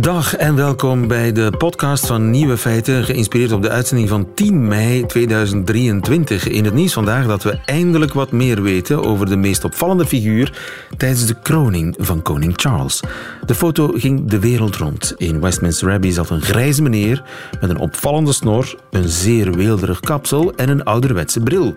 [0.00, 4.68] Dag en welkom bij de podcast van Nieuwe Feiten, geïnspireerd op de uitzending van 10
[4.68, 6.48] mei 2023.
[6.48, 10.58] In het nieuws vandaag dat we eindelijk wat meer weten over de meest opvallende figuur
[10.96, 13.00] tijdens de kroning van koning Charles.
[13.46, 15.14] De foto ging de wereld rond.
[15.16, 17.22] In Westminster Abbey zat een grijze meneer
[17.60, 21.74] met een opvallende snor, een zeer weelderig kapsel en een ouderwetse bril.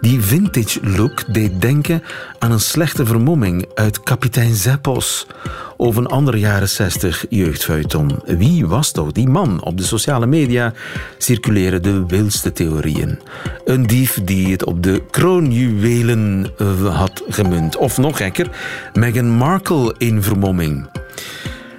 [0.00, 2.02] Die vintage look deed denken
[2.38, 5.26] aan een slechte vermomming uit Kapitein Zeppos
[5.76, 8.18] of een andere jaren 60 jeugdfeuilleton.
[8.24, 9.62] Wie was toch die man?
[9.62, 10.72] Op de sociale media
[11.18, 13.18] circuleren de wildste theorieën.
[13.64, 17.76] Een dief die het op de kroonjuwelen eh, had gemunt.
[17.76, 18.50] Of nog gekker,
[18.92, 20.88] Meghan Markle in vermomming.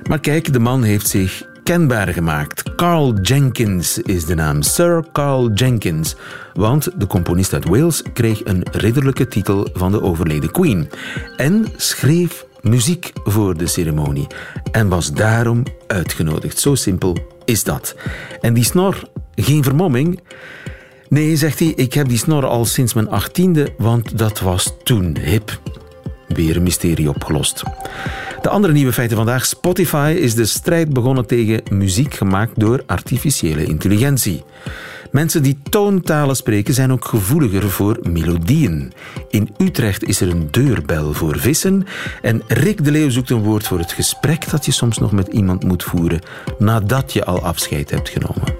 [0.10, 2.76] Maar kijk, de man heeft zich kenbaar gemaakt.
[2.76, 4.62] Carl Jenkins is de naam.
[4.62, 6.16] Sir Carl Jenkins.
[6.54, 10.90] Want de componist uit Wales kreeg een ridderlijke titel van de overleden queen.
[11.38, 14.28] En schreef muziek voor de ceremonie.
[14.72, 16.60] En was daarom uitgenodigd.
[16.60, 17.96] Zo simpel is dat.
[18.42, 20.20] En die snor, geen vermomming.
[21.10, 25.18] Nee, zegt hij, ik heb die snor al sinds mijn achttiende, want dat was toen
[25.18, 25.60] hip.
[26.28, 27.64] Weer een mysterie opgelost.
[28.42, 29.46] De andere nieuwe feiten vandaag.
[29.46, 34.44] Spotify is de strijd begonnen tegen muziek gemaakt door artificiële intelligentie.
[35.12, 38.94] Mensen die toontalen spreken zijn ook gevoeliger voor melodieën.
[39.30, 41.86] In Utrecht is er een deurbel voor vissen.
[42.22, 45.28] En Rick de Leeuw zoekt een woord voor het gesprek dat je soms nog met
[45.28, 46.22] iemand moet voeren
[46.58, 48.56] nadat je al afscheid hebt genomen.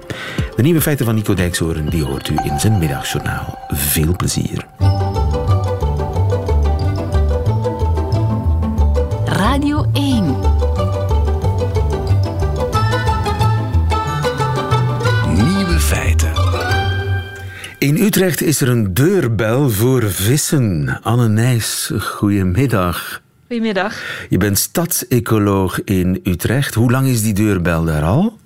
[0.56, 3.58] De nieuwe feiten van Nico Dijkshoorn die hoort u in zijn middagjournaal.
[3.68, 4.66] Veel plezier.
[17.78, 20.98] In Utrecht is er een deurbel voor vissen.
[21.02, 23.22] Anne Nijs, goedemiddag.
[23.46, 24.02] Goedemiddag.
[24.28, 26.74] Je bent stadsecoloog in Utrecht.
[26.74, 28.38] Hoe lang is die deurbel daar al?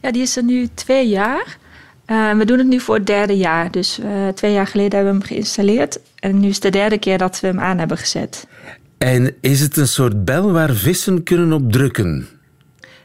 [0.00, 1.56] Ja, die is er nu twee jaar.
[2.06, 3.70] Uh, we doen het nu voor het derde jaar.
[3.70, 6.00] Dus uh, twee jaar geleden hebben we hem geïnstalleerd.
[6.18, 8.46] En nu is het de derde keer dat we hem aan hebben gezet.
[8.98, 12.28] En is het een soort bel waar vissen kunnen op drukken?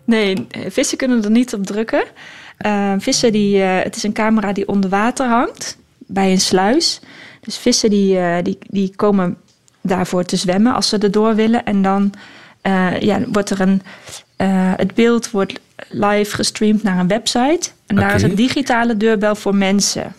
[0.03, 2.03] Nee, vissen kunnen er niet op drukken.
[2.65, 6.99] Uh, vissen die, het is een camera die onder water hangt bij een sluis.
[7.41, 9.37] Dus vissen die, die, die komen
[9.81, 11.65] daarvoor te zwemmen als ze erdoor willen.
[11.65, 12.13] En dan
[12.99, 13.81] ja, wordt er een.
[14.77, 15.59] het beeld wordt
[15.89, 17.69] live gestreamd naar een website.
[17.87, 20.13] En daar is een digitale deurbel voor mensen.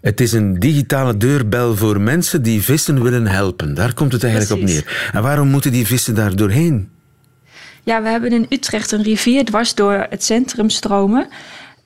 [0.00, 3.74] Het is een digitale deurbel voor mensen die vissen willen helpen.
[3.74, 4.80] Daar komt het eigenlijk Precies.
[4.80, 5.10] op neer.
[5.12, 6.88] En waarom moeten die vissen daar doorheen?
[7.90, 11.26] Ja, we hebben in Utrecht een rivier dwars door het centrum stromen.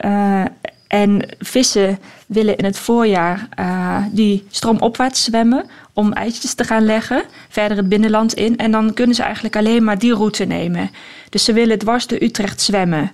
[0.04, 0.44] Uh,
[0.88, 7.22] en vissen willen in het voorjaar uh, die stroomopwaarts zwemmen om eitjes te gaan leggen,
[7.48, 8.56] verder het binnenland in.
[8.56, 10.90] En dan kunnen ze eigenlijk alleen maar die route nemen.
[11.30, 13.12] Dus ze willen dwars door Utrecht zwemmen.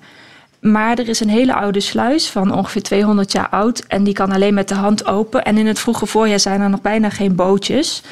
[0.61, 3.85] Maar er is een hele oude sluis van ongeveer 200 jaar oud.
[3.87, 5.45] En die kan alleen met de hand open.
[5.45, 8.03] En in het vroege voorjaar zijn er nog bijna geen bootjes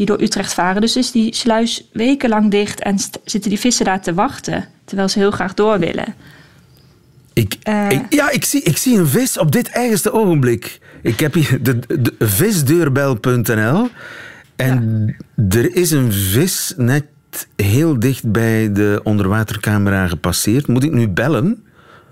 [0.00, 0.80] die door Utrecht varen.
[0.80, 4.64] Dus is die sluis wekenlang dicht en zitten die vissen daar te wachten.
[4.84, 6.14] Terwijl ze heel graag door willen.
[7.32, 10.80] Ik, Uh, ik, ja, ik zie, ik zie een vis op dit eigenste ogenblik.
[11.02, 13.88] Ik heb hier de, de visdeurbel.nl
[14.56, 15.16] en
[15.48, 17.04] er is een vis net
[17.56, 20.66] heel dicht bij de onderwatercamera gepasseerd.
[20.66, 21.64] Moet ik nu bellen?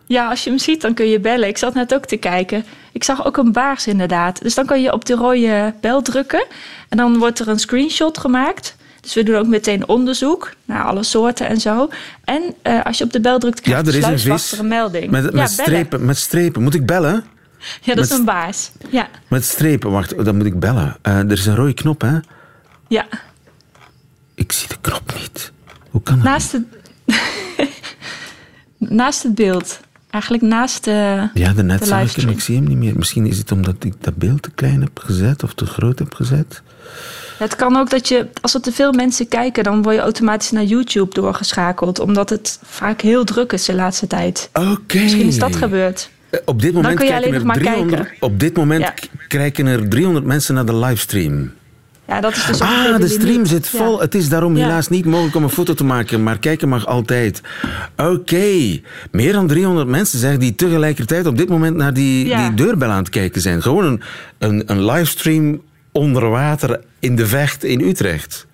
[0.08, 1.48] Ja, als je hem ziet, dan kun je bellen.
[1.48, 2.64] Ik zat net ook te kijken.
[2.92, 4.42] Ik zag ook een baars inderdaad.
[4.42, 6.44] Dus dan kan je op de rode bel drukken.
[6.88, 8.76] En dan wordt er een screenshot gemaakt.
[9.00, 11.88] Dus we doen ook meteen onderzoek naar alle soorten en zo.
[12.24, 15.10] En uh, als je op de bel drukt, krijg Ja, je is een een melding.
[15.10, 16.62] met, ja, met, strepen, met strepen.
[16.62, 17.24] Moet ik bellen?
[17.80, 18.70] Ja, dat is een baars.
[18.90, 20.96] Ja, Met strepen, wacht, dan moet ik bellen.
[21.02, 22.18] Eh, er is een rode knop, hè?
[22.88, 23.06] ja.
[24.34, 25.52] Ik zie de knop niet.
[25.90, 26.24] Hoe kan dat?
[26.24, 26.62] Naast het,
[28.78, 29.80] naast het beeld.
[30.10, 32.92] Eigenlijk naast de, Ja, daarnet de zag ik hem, ik zie hem niet meer.
[32.96, 36.14] Misschien is het omdat ik dat beeld te klein heb gezet of te groot heb
[36.14, 36.62] gezet.
[37.38, 40.50] Het kan ook dat je, als er te veel mensen kijken, dan word je automatisch
[40.50, 41.98] naar YouTube doorgeschakeld.
[41.98, 44.50] Omdat het vaak heel druk is de laatste tijd.
[44.52, 44.98] Oké.
[44.98, 46.10] Misschien is dat gebeurd.
[46.30, 48.16] Eh, Op dit moment kijken alleen er nog maar 300, kijken.
[48.20, 48.94] Op dit moment Ja.
[49.28, 51.52] kijken er 300 mensen naar de livestream.
[52.08, 53.78] Ja, dat is dus Ah, de stream zit Ja.
[53.78, 54.00] vol.
[54.00, 54.62] Het is daarom Ja.
[54.64, 57.40] helaas niet mogelijk om een foto te maken, maar kijken mag altijd.
[57.96, 62.46] Oké, meer dan 300 mensen zeggen die tegelijkertijd op dit moment naar die, Ja.
[62.48, 63.62] die deurbel aan het kijken zijn.
[63.62, 64.00] Gewoon een,
[64.38, 65.60] een, een livestream
[65.92, 68.46] onder water in de vecht in Utrecht.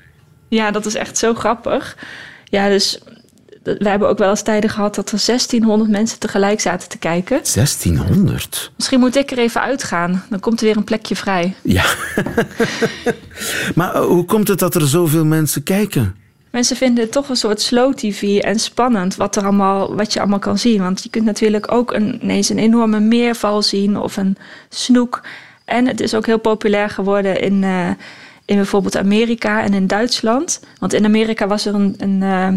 [0.49, 1.97] Ja, dat is echt zo grappig.
[2.45, 3.01] Ja, dus
[3.65, 7.41] we hebben ook wel eens tijden gehad dat er 1600 mensen tegelijk zaten te kijken.
[7.55, 8.73] 1600?
[8.77, 10.25] Misschien moet ik er even uitgaan.
[10.31, 11.55] Dan komt er weer een plekje vrij.
[11.63, 11.85] Ja.
[13.75, 16.15] maar eh, hoe komt het dat er zoveel mensen kijken?
[16.51, 20.21] Mensen vinden het toch een soort slow tv en spannend wat, er allemaal, wat je
[20.21, 20.83] allemaal kan zien.
[20.83, 24.37] Want je kunt natuurlijk ook een, ineens een enorme meerval zien of een
[24.69, 25.21] snoek.
[25.65, 27.89] En het is ook heel populair geworden in, uh,
[28.45, 30.61] in bijvoorbeeld Amerika en in Duitsland.
[30.79, 32.49] Want in Amerika was er een, een, uh,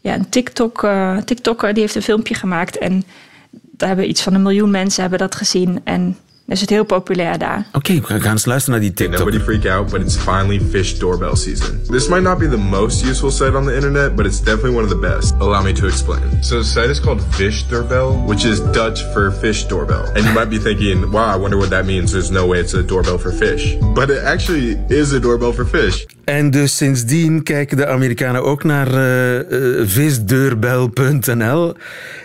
[0.00, 2.78] ja, een TikTok, uh, TikToker die heeft een filmpje gemaakt.
[2.78, 3.04] En
[3.50, 5.80] daar hebben iets van een miljoen mensen hebben dat gezien.
[5.84, 6.16] En
[6.48, 7.66] is het heel populair daar.
[7.72, 9.18] Oké, okay, we gaan eens luisteren naar die TikTok.
[9.18, 11.80] Nobody freak out, but it's finally fish doorbell season.
[11.90, 14.84] This might not be the most useful site on the internet, but it's definitely one
[14.84, 15.34] of the best.
[15.38, 16.42] Allow me to explain.
[16.42, 20.04] So the site is called Fish Doorbell, which is Dutch for fish doorbell.
[20.14, 22.12] And you might be thinking, wow, I wonder what that means.
[22.12, 23.76] There's no way it's a doorbell for fish.
[23.94, 26.06] But it actually is a doorbell for fish.
[26.24, 31.74] En dus sindsdien kijken de Amerikanen ook naar uh, uh, visdeurbel.nl.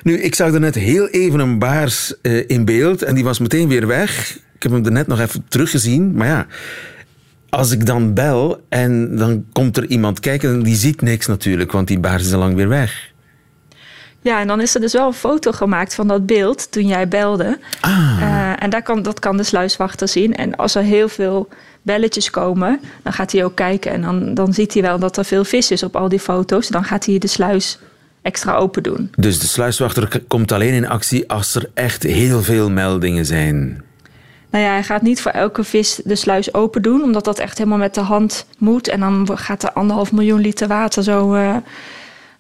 [0.03, 3.39] Nu, ik zag er net heel even een baars uh, in beeld en die was
[3.39, 4.12] meteen weer weg.
[4.56, 6.48] Ik heb hem er net nog even teruggezien, maar ja...
[7.50, 11.88] Als ik dan bel en dan komt er iemand kijken, die ziet niks natuurlijk, want
[11.88, 13.12] die baars is al lang weer weg.
[14.24, 17.07] Ja, en dan is er dus wel een foto gemaakt van dat beeld toen jij
[17.07, 17.60] belde.
[17.81, 18.18] Ah.
[18.19, 20.36] Uh, en daar kan, dat kan de sluiswachter zien.
[20.36, 21.48] En als er heel veel
[21.81, 23.92] belletjes komen, dan gaat hij ook kijken.
[23.92, 26.68] En dan, dan ziet hij wel dat er veel vis is op al die foto's.
[26.68, 27.80] Dan gaat hij de sluis
[28.21, 29.10] extra open doen.
[29.18, 33.83] Dus de sluiswachter komt alleen in actie als er echt heel veel meldingen zijn.
[34.53, 37.57] Nou ja, hij gaat niet voor elke vis de sluis open doen, omdat dat echt
[37.57, 38.88] helemaal met de hand moet.
[38.88, 41.35] En dan gaat er anderhalf miljoen liter water zo.
[41.35, 41.55] Uh,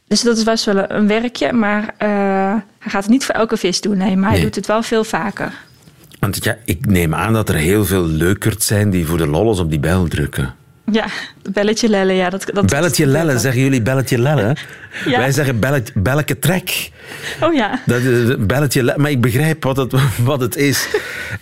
[0.07, 1.87] dus dat is best wel een werkje, maar uh,
[2.79, 3.97] hij gaat het niet voor elke vis doen.
[3.97, 4.45] Nee, maar hij Nee.
[4.45, 5.53] doet het wel veel vaker.
[6.19, 9.59] Want ja, ik neem aan dat er heel veel leukert zijn die voor de lolles
[9.59, 10.55] op die bel drukken.
[10.91, 11.05] Ja,
[11.51, 12.29] belletje lellen, ja.
[12.29, 14.55] Dat, dat Belletje lellen, zeggen jullie belletje lellen?
[15.05, 15.17] Ja.
[15.17, 16.91] Wij zeggen belletje, belletje trek.
[17.41, 17.79] Oh ja.
[17.85, 19.93] Dat is belletje le- maar ik begrijp wat het,
[20.23, 20.87] wat het is.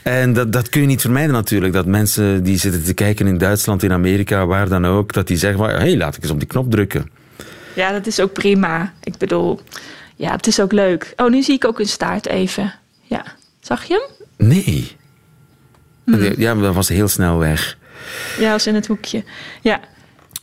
[0.02, 1.74] En dat, dat kun je niet vermijden natuurlijk.
[1.74, 5.38] Dat mensen die zitten te kijken in Duitsland, in Amerika, waar dan ook, dat die
[5.38, 7.10] zeggen, hé, hey, laat ik eens op die knop drukken.
[7.74, 8.94] Ja, dat is ook prima.
[9.04, 9.60] Ik bedoel,
[10.16, 11.14] ja, het is ook leuk.
[11.16, 12.74] Oh, nu zie ik ook een staart even.
[13.04, 13.24] Ja,
[13.60, 14.48] zag je hem?
[14.48, 14.92] Nee.
[16.38, 17.78] Ja, dat was heel snel weg.
[18.40, 19.24] Ja, was in het hoekje.
[19.62, 19.80] Ja,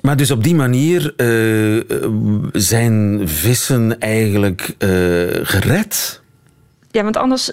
[0.00, 2.10] Maar dus op die manier eh, eh,
[2.52, 4.88] zijn vissen eigenlijk eh,
[5.42, 6.20] gered.
[6.90, 7.46] ja want anders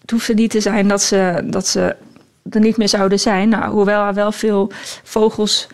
[0.00, 1.96] het hoeft het niet te zijn dat ze, dat ze
[2.50, 3.48] er niet meer zouden zijn.
[3.48, 4.72] Nou, hoewel er wel veel
[5.02, 5.66] vogels,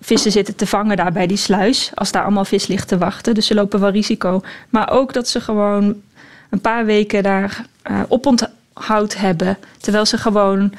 [0.00, 1.90] vissen zitten te vangen daar bij die sluis.
[1.94, 3.34] Als daar allemaal vis ligt te wachten.
[3.34, 4.42] Dus ze lopen wel risico.
[4.68, 5.94] Maar ook dat ze gewoon
[6.50, 9.58] een paar weken daar eh oponthoud hebben.
[9.80, 10.72] Terwijl ze gewoon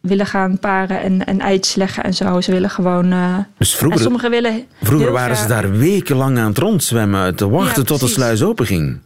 [0.00, 2.40] willen gaan paren en, en eitjes leggen en zo.
[2.40, 3.12] Ze willen gewoon...
[3.12, 7.48] eh, Dus en vroeger, sommigen willen vroeger waren ze daar wekenlang aan het rondzwemmen, te
[7.48, 8.98] wachten Ja, tot de sluis open ging.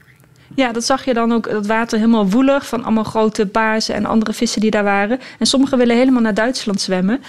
[0.54, 1.50] Ja, dat zag je dan ook.
[1.50, 5.18] Dat water helemaal woelig van allemaal grote baarsen en andere vissen die daar waren.
[5.38, 7.20] En sommigen willen helemaal naar Duitsland zwemmen.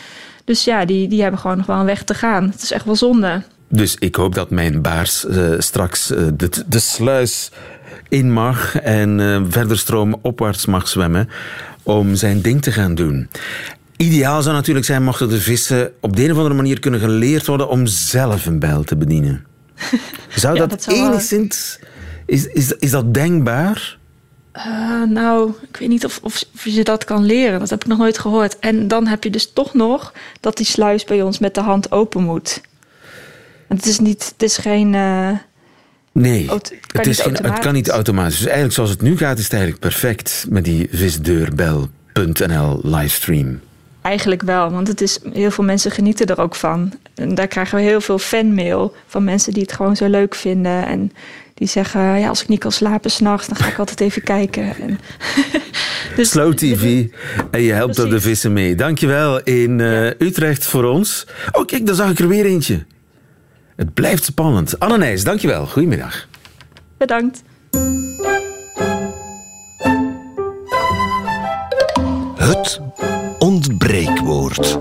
[0.45, 2.43] Dus ja, die, die hebben gewoon nog wel een weg te gaan.
[2.49, 3.41] Het is echt wel zonde.
[3.67, 7.51] Dus ik hoop dat mijn baars eh, straks eh, de, de sluis
[8.09, 11.29] in mag en verder stroom opwaarts mag zwemmen
[11.83, 13.29] om zijn ding te gaan doen.
[13.97, 17.45] Ideaal zou natuurlijk zijn mochten de vissen op de een of andere manier kunnen geleerd
[17.47, 19.45] worden om zelf een bijl te bedienen.
[20.35, 21.79] Zou Ja, dat, dat zou wel- enigszins...
[22.25, 23.97] Is, is, is dat denkbaar?
[24.51, 27.59] Eh, nou, ik weet niet of, of, of je dat kan leren.
[27.59, 28.59] Dat heb ik nog nooit gehoord.
[28.59, 31.91] En dan heb je dus toch nog dat die sluis bij ons met de hand
[31.91, 32.61] open moet.
[33.67, 34.95] En het is, niet, het is geen...
[34.95, 35.29] eh,
[36.11, 37.73] Nee, Oh, het kan het, is geen, het kan automatisch.
[37.81, 38.35] niet automatisch.
[38.35, 43.59] Dus eigenlijk zoals het nu gaat, is het eigenlijk perfect met die visdeurbel.nl livestream.
[44.01, 46.93] Eigenlijk wel, want het is, heel veel mensen genieten er ook van.
[47.15, 50.85] En daar krijgen we heel veel fanmail van mensen die het gewoon zo leuk vinden.
[50.85, 51.11] En
[51.53, 54.73] die zeggen, ja, als ik niet kan slapen s'nachts, dan ga ik altijd even kijken.
[54.81, 54.99] En
[56.15, 57.05] dus, Slow TV.
[57.51, 58.75] En je helpt er de vissen mee.
[58.75, 61.27] Dankjewel in eh, Utrecht voor ons.
[61.51, 62.85] Oh, kijk, daar zag ik er weer eentje.
[63.75, 64.79] Het blijft spannend.
[64.79, 65.65] Anne Nijs, dankjewel.
[65.67, 66.27] Goedemiddag.
[66.97, 67.43] Bedankt.
[72.35, 72.81] Het
[73.39, 74.79] ontbreekwoord.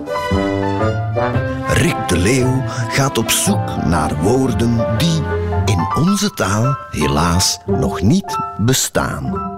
[1.69, 5.23] Rick de Leeuw gaat op zoek naar woorden die
[5.65, 9.49] in onze taal helaas nog niet bestaan.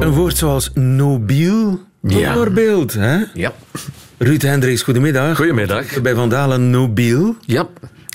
[0.00, 2.18] Een woord zoals nobiel, Ja.
[2.18, 2.92] bijvoorbeeld.
[2.92, 3.18] Hè?
[3.34, 3.52] Ja.
[4.18, 5.36] Ruud Hendricks, goedemiddag.
[5.36, 6.00] Goedemiddag.
[6.00, 7.36] Bij Vandalen nobiel.
[7.46, 7.68] Ja.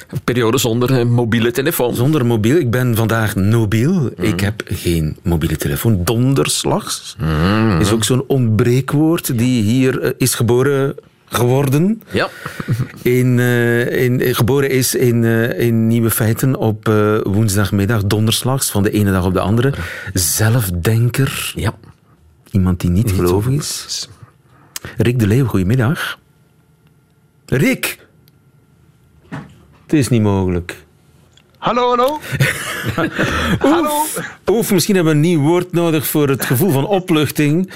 [0.07, 1.95] Een periode zonder eh, mobiele telefoon.
[1.95, 2.55] Zonder mobiel.
[2.55, 4.11] Ik ben vandaag nobiel.
[4.15, 6.03] Ik heb geen mobiele telefoon.
[6.03, 7.15] Donderslags
[7.79, 10.95] is ook zo'n ontbreekwoord die hier eh, is geboren,
[11.25, 12.01] geworden.
[12.11, 12.29] Ja.
[13.01, 15.23] In, eh, in, geboren is in,
[15.57, 16.85] in Nieuwe Feiten op
[17.23, 19.73] woensdagmiddag, donderslags, van de ene dag op de andere.
[20.13, 21.51] Zelfdenker.
[21.55, 21.73] Ja.
[22.51, 24.07] Iemand die niet gelovig is.
[24.97, 26.19] Rick de Leeuw, goedemiddag.
[27.45, 27.97] Rick!
[29.83, 30.75] Het is niet mogelijk.
[31.57, 32.19] Hallo, hallo.
[33.81, 34.19] Oef,
[34.51, 37.71] oef, misschien hebben we een nieuw woord nodig voor het gevoel van opluchting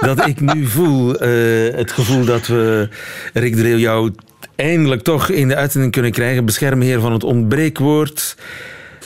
[0.00, 1.16] dat ik nu voel.
[1.16, 2.88] Eh, het gevoel dat we,
[3.32, 4.12] Rick de Leeuw, jou
[4.56, 6.44] eindelijk toch in de uitzending kunnen krijgen.
[6.44, 8.36] Beschermheer van het ontbreekwoord.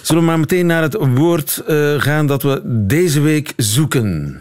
[0.02, 4.40] Zullen we maar meteen naar het woord eh, gaan dat we deze week zoeken?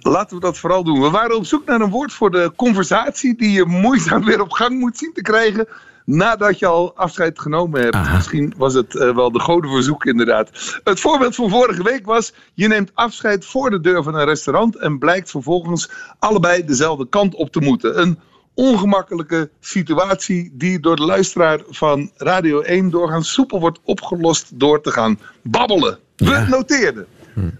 [0.00, 1.00] Laten we dat vooral doen.
[1.00, 4.50] We waren op zoek naar een woord voor de conversatie die je moeizaam weer op
[4.52, 5.68] gang moet zien te krijgen
[6.04, 8.12] nadat je al afscheid genomen hebt.
[8.12, 10.80] Misschien was het eh, wel de godenverzoek inderdaad.
[10.84, 14.76] Het voorbeeld van vorige week was, je neemt afscheid voor de deur van een restaurant
[14.76, 18.00] en blijkt vervolgens allebei dezelfde kant op te moeten.
[18.00, 18.18] Een
[18.54, 24.90] ongemakkelijke situatie die door de luisteraar van Radio 1 doorgaans soepel wordt opgelost door te
[24.90, 25.98] gaan babbelen.
[26.16, 27.06] We noteerden.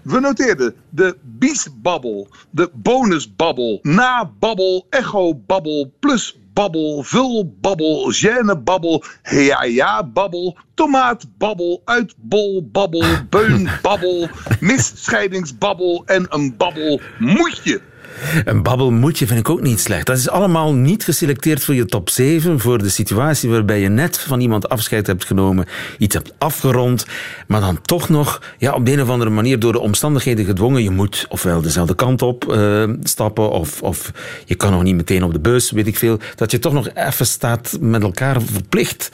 [0.03, 13.05] We noteerden de biesbabbel, de bonusbabbel, nababbel, echo-babbel, plus babbel, vulbabbel, gênebabbel, ja-ja-babbel, tomaatbabbel, uitbolbabbel,
[13.31, 14.29] beunbabbel,
[14.61, 17.81] misscheidingsbabbel en een babbel moetje.
[18.45, 20.07] Een babbelmoetje vind ik ook niet slecht.
[20.07, 24.19] Dat is allemaal niet geselecteerd voor je top 7, voor de situatie waarbij je net
[24.19, 25.67] van iemand afscheid hebt genomen,
[25.99, 27.07] iets hebt afgerond,
[27.47, 30.83] maar dan toch nog ja, op de een of andere manier door de omstandigheden gedwongen.
[30.83, 34.12] Je moet ofwel dezelfde kant op uh, stappen, of, of
[34.45, 36.19] je kan nog niet meteen op de bus, weet ik veel.
[36.35, 39.11] Dat je toch nog even staat met elkaar verplicht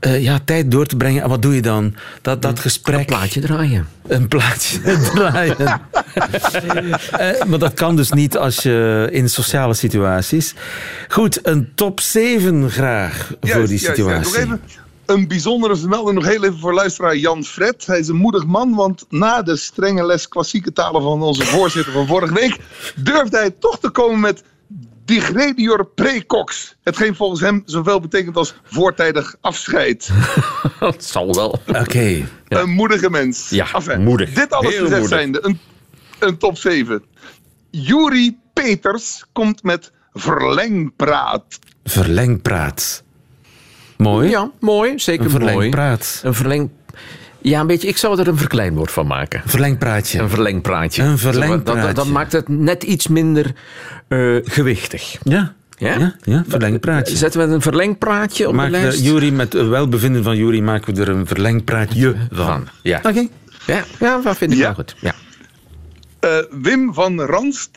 [0.00, 1.22] uh, ja, tijd door te brengen.
[1.22, 1.94] En wat doe je dan?
[2.22, 2.98] Dat, dat gesprek...
[2.98, 3.86] Een plaatje draaien.
[4.06, 4.80] Een plaatje
[5.14, 5.80] draaien.
[7.20, 10.54] uh, maar dat kan dus niet als je in sociale situaties.
[11.08, 14.46] Goed, een top 7 graag voor die situatie.
[14.46, 14.80] Juist, ja.
[15.06, 17.86] Een bijzondere vermelding nog heel even voor luisteraar Jan Fred.
[17.86, 21.92] Hij is een moedig man, want na de strenge les klassieke talen van onze voorzitter
[21.92, 22.58] van vorige week
[22.96, 24.42] durfde hij toch te komen met
[25.04, 26.76] digredior precox.
[26.82, 30.10] Hetgeen volgens hem zoveel betekent als voortijdig afscheid.
[30.80, 31.60] Dat zal wel.
[31.66, 32.26] Oké.
[32.48, 32.60] Ja.
[32.60, 33.50] Een moedige mens.
[33.50, 34.32] Ja, enfin, moedig.
[34.32, 35.58] Dit alles gezegd zijnde, een,
[36.18, 37.02] een top 7.
[37.72, 41.44] Juri Peters komt met verlengpraat.
[41.84, 43.02] Verlengpraat.
[43.96, 44.30] Mooi.
[44.30, 44.98] Ja, mooi.
[44.98, 45.44] Zeker Een mooi.
[45.44, 46.20] verlengpraat.
[46.24, 46.70] Een verleng...
[47.38, 47.88] Ja, een beetje.
[47.88, 49.42] Ik zou er een verkleinwoord van maken.
[49.46, 50.18] Verlengpraatje.
[50.18, 51.02] Een verlengpraatje.
[51.02, 51.82] Een Zo, dat- verlengpraatje.
[51.86, 53.52] Dat, dat maakt het net iets minder
[54.08, 55.16] eh, gewichtig.
[55.22, 55.54] Ja.
[55.78, 55.98] Ja?
[55.98, 57.16] Ja, ja, verlengpraatje.
[57.16, 59.02] Zetten we een verlengpraatje op Maak de de lijst?
[59.04, 62.68] Jury met het welbevinden van Jury maken we er een verlengpraatje van.
[62.82, 62.98] Ja.
[63.02, 63.26] Oké.
[63.66, 64.64] Ja, ja, dat vind ik Ja.
[64.64, 64.94] wel goed.
[65.00, 65.14] Ja.
[66.22, 67.70] Eh, Wim van Ranst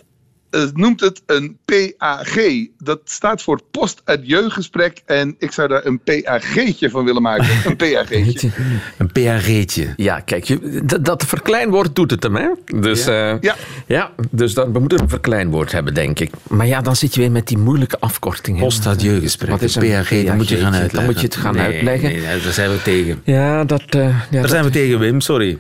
[0.50, 2.36] eh, noemt het een PAG.
[2.78, 5.02] Dat staat voor post-adieu-gesprek.
[5.06, 7.48] En ik zou daar een PAG'tje van willen maken.
[7.66, 8.50] Een PAG'tje.
[8.98, 9.94] Een PAG'tje.
[9.96, 12.48] Ja, kijk, je, dat, dat verkleinwoord doet het hem, hè?
[12.80, 13.38] Dus, ja.
[13.42, 13.56] Ja.
[13.88, 16.32] ja, dus dan, we moeten een verkleinwoord hebben, denk ik.
[16.48, 18.58] Maar ja, dan zit je weer met die moeilijke afkorting.
[18.58, 18.64] hè.
[18.64, 19.50] Post-adieu-gesprek.
[19.50, 20.82] Wat is Een PAG, dat moet je gaan PAG'tje?
[20.82, 20.96] uitleggen.
[20.96, 22.10] Dan moet je het gaan Nee, uitleggen.
[22.12, 23.22] Nee, daar zijn we tegen.
[23.24, 23.84] Ja, dat...
[23.90, 25.22] eh, ja, Daar dat- zijn we tegen, Wim.
[25.22, 25.58] Sorry.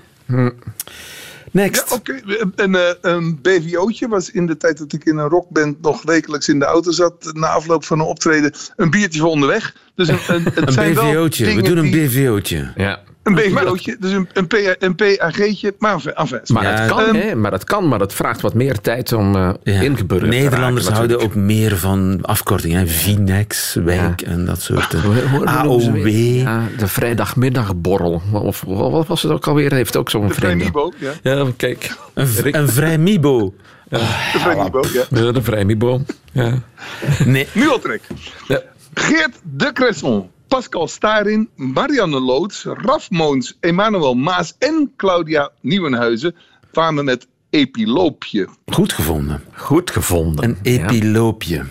[1.56, 1.90] Next.
[1.90, 2.20] Ja, oké.
[2.56, 6.48] Een, eh, een BVO'tje was in de tijd dat ik in een rockband nog wekelijks
[6.50, 7.30] in de auto zat.
[7.34, 9.76] Na afloop van een optreden een biertje voor onderweg.
[9.96, 11.56] Dus een, een, het Een zijn wel BVO'tje.
[11.56, 12.72] We doen een die- BVO'tje.
[12.76, 13.00] ja.
[13.26, 15.76] Een BVO'tje, dus een, een, PA een PAG'tje.
[15.80, 16.40] Maar enfin, enfin.
[16.54, 17.36] Maar Ja, het kan, ehm, hè?
[17.36, 19.82] Maar het kan, maar het vraagt wat meer tijd om eh Ja.
[19.82, 22.80] ingeburgerd te Nederlanders raken, houden ook meer van afkortingen.
[22.80, 22.88] hè.
[22.88, 24.94] Vinex, wijk en dat soort.
[24.94, 26.08] eh, AOW.
[26.08, 28.22] Ja, de vrijdagmiddagborrel.
[28.34, 29.74] Of wat was het ook alweer?
[29.74, 30.66] Heeft ook zo'n De vreemde.
[30.66, 31.12] Vrijmibo, ja.
[31.36, 31.96] Ja, kijk.
[32.14, 33.54] Een, v- een vrij Mibo.
[33.90, 34.00] De
[34.40, 35.04] Vrijmibo, ja.
[35.24, 36.02] Ja, de vrijmibo.
[36.32, 36.54] Ja.
[37.26, 37.48] Nee.
[37.52, 38.02] Nu al trek.
[38.48, 38.62] Ja.
[38.94, 46.36] Geert de Cresson, Pascal Starin, Marianne Loods, Raf Moons, Emmanuel Maas en Claudia Nieuwenhuizen
[46.72, 48.48] kwamen met epiloopje.
[48.66, 49.42] Goed gevonden.
[49.54, 50.44] Goed gevonden.
[50.44, 51.66] Een epiloopje.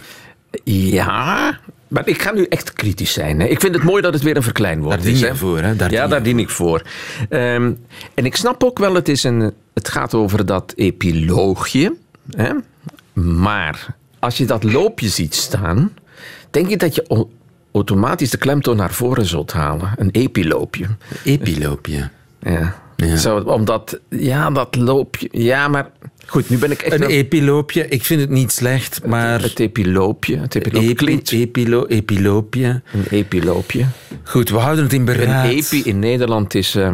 [0.65, 3.41] Ja, maar ik ga nu echt kritisch zijn.
[3.41, 3.47] Hè.
[3.47, 5.21] Ik vind het mooi dat het weer een verkleinwoord Daar dien is.
[5.21, 5.77] je voor, hè?
[5.77, 6.83] Daar dien ja, je daar dien ik voor.
[7.29, 7.73] Ehm,
[8.15, 11.97] en ik snap ook wel, het, is een, het gaat over dat epiloogje.
[12.31, 12.53] Hè.
[13.23, 15.93] Maar als je dat loopje ziet staan,
[16.51, 17.29] denk ik dat je
[17.75, 19.93] automatisch de klemtoon naar voren zult halen.
[19.97, 20.87] Een epiloopje.
[21.25, 22.11] Epiloopje.
[22.41, 22.83] Ja.
[22.97, 23.17] Ja.
[23.17, 25.29] Zo, omdat, ja, dat loopje.
[25.33, 25.91] Ja, maar
[26.27, 26.93] goed, nu ben ik echt.
[26.93, 27.89] Een wel- epiloopje.
[27.89, 29.43] Ik vind het niet slecht, maar...
[29.43, 30.39] het epiloopje.
[30.39, 32.83] Het epiloopje Epi, epilo, epiloopje.
[32.93, 33.85] Een epiloopje.
[34.25, 35.47] Goed, we houden het in Een beraad.
[35.49, 36.93] epi in Nederland is eh,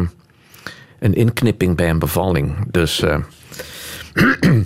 [0.99, 2.71] een inknipping bij een bevalling.
[2.71, 3.17] Dus, eh,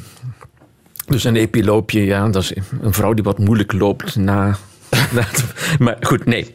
[1.08, 4.58] dus een epiloopje, ja, dat is een vrouw die wat moeilijk loopt na
[5.80, 6.54] maar goed, nee,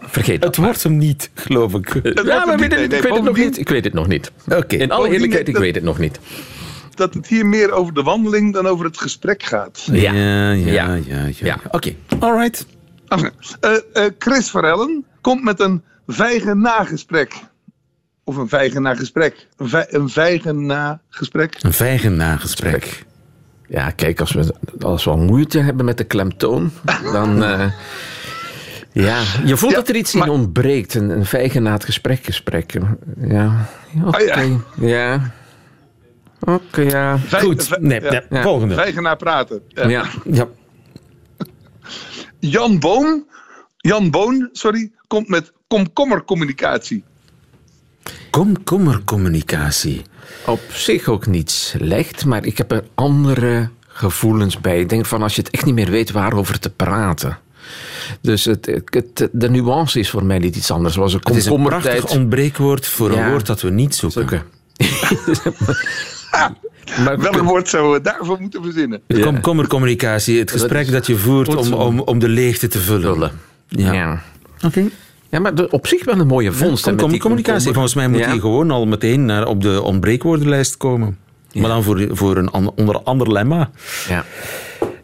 [0.00, 0.56] vergeet dat.
[0.56, 1.88] Het wordt hem niet, geloof ik.
[2.02, 3.58] Het Ja, maar weet het- Nee, ik weet het nog niet.
[3.58, 4.32] Ik weet het nog niet.
[4.48, 4.76] Oké.
[4.76, 6.18] In alle eerlijkheid, ik dat- weet het nog niet.
[6.94, 9.82] Dat het hier meer over de wandeling dan over het gesprek gaat.
[9.92, 10.12] Ja.
[10.12, 10.94] ja, ja.
[10.94, 11.28] Ja.
[11.34, 11.58] ja.
[11.70, 12.66] Oké, all right.
[13.60, 17.32] Eh, eh, Chris Verellen komt met een vijgen nagesprek.
[18.24, 19.46] Of een vijgen nagesprek.
[19.56, 21.56] Een vijgen nagesprek.
[21.60, 23.04] Een vijgen nagesprek.
[23.72, 26.70] Ja, kijk, als we, als we al moeite hebben met de klemtoon,
[27.12, 27.44] dan...
[27.44, 27.72] eh,
[28.92, 30.94] ja, je voelt Ja, dat er iets maar- in ontbreekt.
[30.94, 32.72] Een, een vijgen na het gesprek gesprek.
[33.20, 33.68] Ja,
[34.04, 34.16] oké.
[34.16, 34.58] Ah, ja.
[34.86, 35.30] ja.
[36.40, 37.18] Oké, ja.
[37.18, 38.42] Vij- Goed, nee, ja.
[38.42, 38.74] volgende.
[38.74, 39.62] Vijgen na praten.
[39.68, 39.88] Ja.
[39.88, 40.04] ja.
[40.24, 40.48] Ja.
[42.54, 43.26] Jan Boom,
[43.76, 47.04] Jan Boon, sorry, komt met komkommercommunicatie.
[48.30, 50.02] Komkommercommunicatie.
[50.46, 54.80] Op zich ook niet slecht, maar ik heb er andere gevoelens bij.
[54.80, 57.38] Ik denk van als je het echt niet meer weet waarover te praten.
[58.20, 60.94] Dus het, het, de nuance is voor mij niet iets anders.
[60.94, 64.22] Zoals een Het is een prachtig ontbreekwoord voor een woord dat we niet zoeken.
[64.22, 64.42] Oké.
[67.04, 69.00] maar, Welk woord zouden we daarvoor moeten verzinnen?
[69.06, 69.20] Ja.
[69.22, 73.12] Komkommercommunicatie, het gesprek is- dat je voert om, om, om de leegte te vullen.
[73.12, 73.30] vullen.
[73.68, 73.92] Ja.
[73.92, 74.22] Ja.
[74.64, 74.88] Oké.
[75.32, 76.84] Ja, maar de- op zich wel een mooie vondst.
[76.84, 77.74] hè, met die Komkommercommunicatie, komkommer.
[77.74, 78.30] volgens mij moet Ja.
[78.32, 81.18] die gewoon al meteen naar, op de ontbreekwoordenlijst komen.
[81.52, 83.70] Maar dan voor, voor een an- onder ander lemma.
[84.08, 84.24] Ja.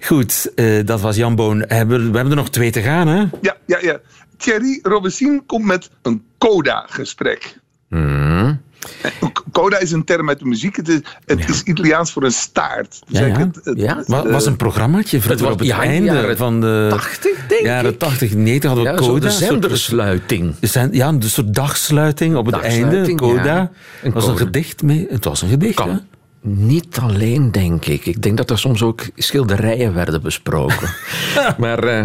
[0.00, 1.64] Goed, eh, dat was Jan Boon.
[1.68, 3.24] Hebben, we hebben er nog twee te gaan, hè?
[3.40, 4.00] Ja, ja, ja.
[4.36, 7.58] Thierry Robesien komt met een coda-gesprek.
[7.88, 8.54] Mhm.
[9.52, 10.76] Coda is een term uit de muziek.
[10.76, 13.00] Het is, het is Italiaans voor een staart.
[13.08, 13.38] Dus Ja, ja.
[13.38, 13.96] het- het- Ja.
[13.96, 17.46] het, Wa- eh, was een programmaatje vroeger was- op het einde jaren van de 80,
[17.48, 17.98] denk jaren ik.
[17.98, 19.26] 80, 90 hadden we Coda.
[19.26, 20.54] een soort- zendersluiting.
[20.60, 23.14] de zend- Ja, een soort dagsluiting op het einde.
[23.14, 23.44] Coda.
[23.44, 23.70] ja.
[24.02, 24.44] Een was een coda.
[24.44, 25.06] gedicht mee.
[25.10, 25.84] Het was een gedicht, hè?
[25.84, 26.00] Kan.
[26.40, 28.06] Niet alleen, denk ik.
[28.06, 30.88] Ik denk dat er soms ook schilderijen werden besproken.
[31.58, 32.04] maar, eh,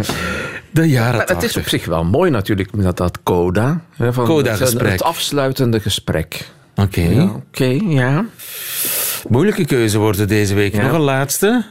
[0.70, 1.62] De jaren maar het is 80.
[1.62, 3.80] op zich wel mooi natuurlijk, met dat coda.
[3.96, 4.92] hè, van Coda-gesprek.
[4.92, 6.48] Het afsluitende gesprek.
[6.74, 7.00] Oké.
[7.00, 8.24] Ja, Oké, ja.
[9.28, 10.74] Moeilijke keuze wordt het deze week.
[10.74, 10.82] Ja.
[10.82, 11.64] Nog een laatste.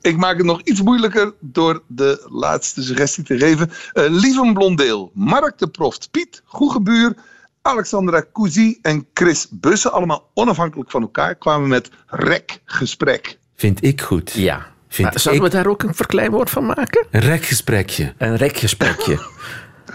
[0.00, 3.70] Ik maak het nog iets moeilijker door de laatste suggestie te geven.
[3.94, 7.14] Uh, Lieven Blondeel, Mark de Proft, Piet Goegebuur,
[7.62, 13.38] Alexandra Cousy en Chris Bussen, allemaal onafhankelijk van elkaar, kwamen met rekgesprek.
[13.56, 14.32] Vind ik goed.
[14.32, 14.70] ja.
[14.88, 17.06] Vind Maar zouden ik- we daar ook een verkleinwoord van maken?
[17.10, 18.12] Een rekgesprekje.
[18.18, 19.18] Een rekgesprekje.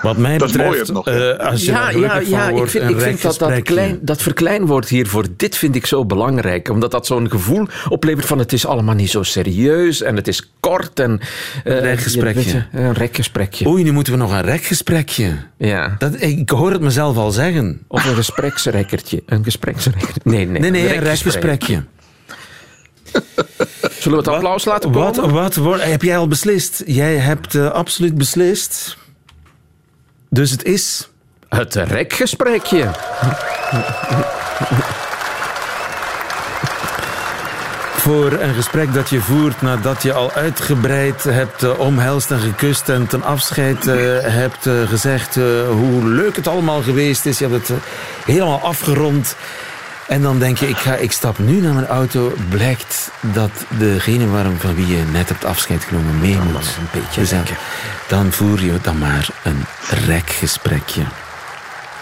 [0.01, 2.89] Wat mij Dat is betreft, nog, eh, als je ja, ja, ja ik vind, een
[2.89, 3.61] ik vind dat dat, rekgesprekje.
[3.61, 6.69] klein, dat verkleinwoord hiervoor, dit vind ik zo belangrijk.
[6.69, 10.51] Omdat dat zo'n gevoel oplevert van het is allemaal niet zo serieus en het is
[10.59, 10.99] kort.
[10.99, 11.19] En,
[11.63, 12.43] eh, rekgesprekje.
[12.43, 13.67] weet je, Een rekgesprekje.
[13.67, 15.33] Oei, nu moeten we nog een rekgesprekje.
[15.57, 15.95] Ja.
[15.97, 17.81] Dat, ik hoor het mezelf al zeggen.
[17.87, 19.23] Of een gespreksrekkertje.
[19.25, 20.21] Een gespreksrekkertje.
[20.23, 20.61] Nee, nee.
[20.61, 21.43] Nee, nee, een rekgesprek.
[21.43, 21.83] rekgesprekje.
[23.99, 25.33] Zullen we het applaus laten komen?
[25.33, 26.83] Wat, wat, heb jij al beslist?
[26.85, 28.97] Jij hebt eh, absoluut beslist.
[30.29, 31.09] Dus het is...
[31.49, 32.91] Het rekgesprekje.
[38.07, 42.89] Voor een gesprek dat je voert nadat je al uitgebreid hebt eh, omhelst en gekust
[42.89, 45.35] en ten afscheid eh, hebt eh, gezegd
[45.69, 47.39] hoe leuk het allemaal geweest is.
[47.39, 47.79] Je hebt het
[48.25, 49.35] helemaal afgerond.
[50.07, 52.33] En dan denk je, ik, ga, ik stap nu naar mijn auto.
[52.49, 56.55] Blijkt dat degene waarom, van wie je net hebt afscheid genomen mee moet.
[56.77, 57.57] een beetje Dus dan- rekken.
[58.07, 59.65] dan voer je dan maar een
[60.05, 61.01] rekgesprekje.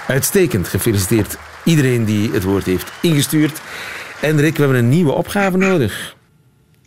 [0.07, 3.59] Uitstekend, gefeliciteerd iedereen die het woord heeft ingestuurd.
[4.21, 6.15] En Rick, we hebben een nieuwe opgave nodig.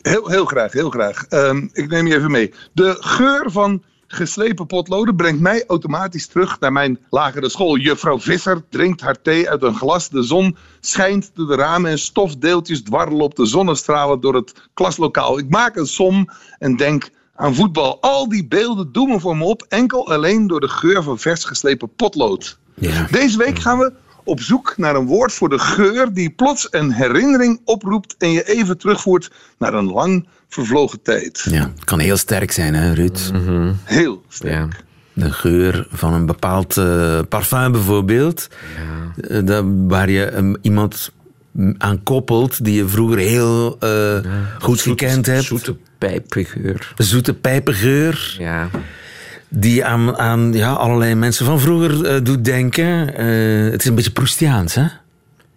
[0.03, 1.25] Heel, heel graag, heel graag.
[1.29, 2.55] Ehm, ik neem je even mee.
[2.73, 7.77] De geur van geslepen potloden brengt mij automatisch terug naar mijn lagere school.
[7.77, 10.09] Juffrouw Visser drinkt haar thee uit een glas.
[10.09, 15.39] De zon schijnt door de ramen en stofdeeltjes dwarrelen op de zonnestralen door het klaslokaal.
[15.39, 18.01] Ik maak een som en denk aan voetbal.
[18.01, 21.95] Al die beelden doen voor me op, enkel alleen door de geur van vers geslepen
[21.95, 22.59] potlood.
[22.75, 23.07] Ja.
[23.11, 23.93] Deze week gaan we
[24.29, 28.45] op zoek naar een woord voor de geur die plots een herinnering oproept en je
[28.45, 31.47] even terugvoert naar een lang vervlogen tijd.
[31.51, 33.33] Ja, het kan heel sterk zijn, hè, Ruud?
[33.85, 34.53] Heel sterk.
[34.53, 34.69] Ja.
[35.13, 38.49] De geur van een bepaald eh, parfum bijvoorbeeld.
[39.21, 41.13] Eh, dat- waar je um, iemand
[41.79, 44.19] aan koppelt die je vroeger heel eh,
[44.59, 45.45] goed gekend hebt.
[45.45, 46.93] Zoete pijpgeur.
[46.97, 48.37] Zoete pijpengeur.
[48.39, 48.69] Ja.
[49.49, 53.15] Die aan, aan ja, allerlei mensen van vroeger eh, doet denken.
[53.17, 54.85] Eh, het is een beetje Proustiaans, hè?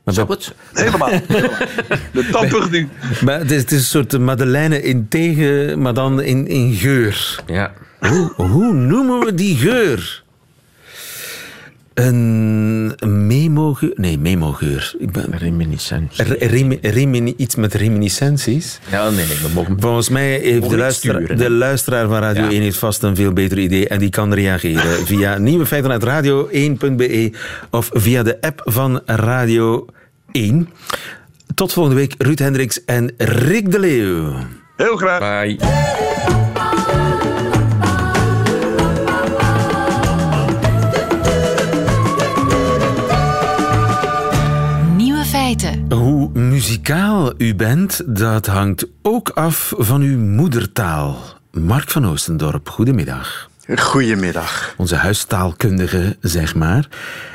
[0.03, 0.53] Maar, het?
[0.73, 1.09] Helemaal.
[1.09, 1.49] helemaal.
[2.13, 2.89] De tappig nu.
[3.23, 7.43] maar het, is, het is een soort Madeleine in tegen, maar dan in, in geur.
[7.45, 7.71] Ja.
[7.99, 10.23] Hoe, hoe noemen we die geur?
[12.07, 13.91] Een memogeur...
[13.95, 14.93] Nee, memogeur.
[14.99, 15.25] Ik ben...
[15.37, 16.23] Reminiscentie.
[16.23, 18.79] Re- remi- remini- iets met reminiscenties.
[18.91, 19.75] Ja, nee, nee, we mogen...
[19.79, 21.49] Volgens mij heeft de, Mogen luistera- sturen, de hè?
[21.49, 22.49] luisteraar van Radio Ja.
[22.49, 26.03] 1 heeft vast een veel beter idee en die kan reageren via nieuwe feiten uit
[26.05, 27.31] radio1.be
[27.69, 29.85] of via de app van Radio
[30.31, 30.69] 1.
[31.55, 34.33] Tot volgende week, Ruud Hendricks en Rick de Leeuw.
[34.77, 35.19] Heel graag.
[35.19, 36.10] Bye.
[46.71, 51.17] Muzikaal u bent, dat hangt ook af van uw moedertaal.
[51.51, 53.49] Mark van Oostendorp, goedemiddag.
[53.75, 54.73] Goedemiddag.
[54.77, 56.87] Onze huistaalkundige, zeg maar.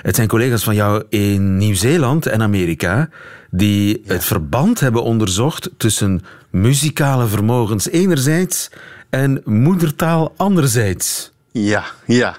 [0.03, 3.09] Het zijn collega's van jou in Nieuw-Zeeland en Amerika
[3.51, 8.71] die het verband hebben onderzocht tussen muzikale vermogens enerzijds
[9.11, 11.31] en moedertaal anderzijds.
[11.51, 12.37] Ja, ja.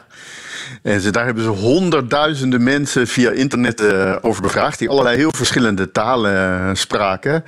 [0.82, 5.32] En ze, daar hebben ze honderdduizenden mensen via internet eh, over bevraagd, die allerlei heel
[5.32, 7.43] verschillende talen eh, spraken.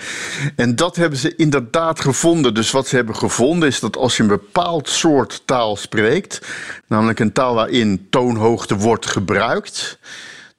[0.56, 2.54] En dat hebben ze inderdaad gevonden.
[2.54, 6.48] Dus wat ze hebben gevonden is dat als je een bepaald soort taal spreekt,
[6.88, 10.00] namelijk een taal waarin toonhoogte wordt gebruikt,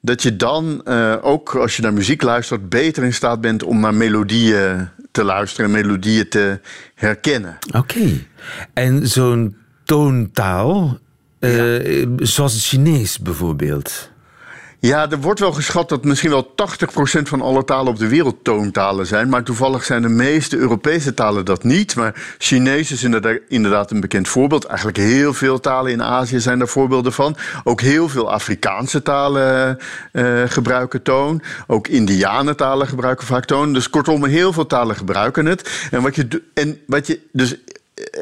[0.01, 3.79] dat je dan eh, ook als je naar muziek luistert beter in staat bent om
[3.79, 6.59] naar melodieën te luisteren en melodieën te
[6.95, 7.57] herkennen.
[7.75, 8.25] Oké.
[8.73, 10.97] En zo'n toontaal,
[11.41, 14.09] eh, zoals het Chinees bijvoorbeeld.
[14.81, 18.43] Ja, er wordt wel geschat dat misschien wel 80% van alle talen op de wereld
[18.43, 19.29] toontalen zijn.
[19.29, 21.95] Maar toevallig zijn de meeste Europese talen dat niet.
[21.95, 23.03] Maar Chinees is
[23.47, 24.65] inderdaad, een bekend voorbeeld.
[24.65, 27.35] Eigenlijk heel veel talen in Azië zijn daar voorbeelden van.
[27.63, 29.77] Ook heel veel Afrikaanse talen
[30.11, 31.41] eh, gebruiken toon.
[31.67, 33.73] Ook Indianentalen gebruiken vaak toon.
[33.73, 35.87] Dus kortom, heel veel talen gebruiken het.
[35.91, 37.55] En wat je, en wat je dus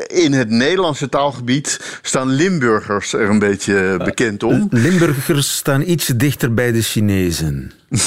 [0.07, 4.67] in het Nederlandse taalgebied staan Limburgers er een beetje bekend om.
[4.69, 7.71] Limburgers staan iets dichter bij de Chinezen.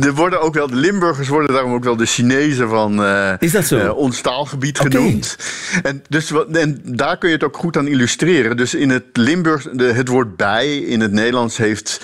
[0.00, 3.52] Er worden ook wel, de Limburgers worden daarom ook wel de Chinezen van eh, Is
[3.52, 3.78] dat zo?
[3.78, 5.36] eh, ons taalgebied genoemd.
[5.82, 8.56] En, dus, en daar kun je het ook goed aan illustreren.
[8.56, 12.00] Dus in het Limburgs, de, het woord bij in het Nederlands heeft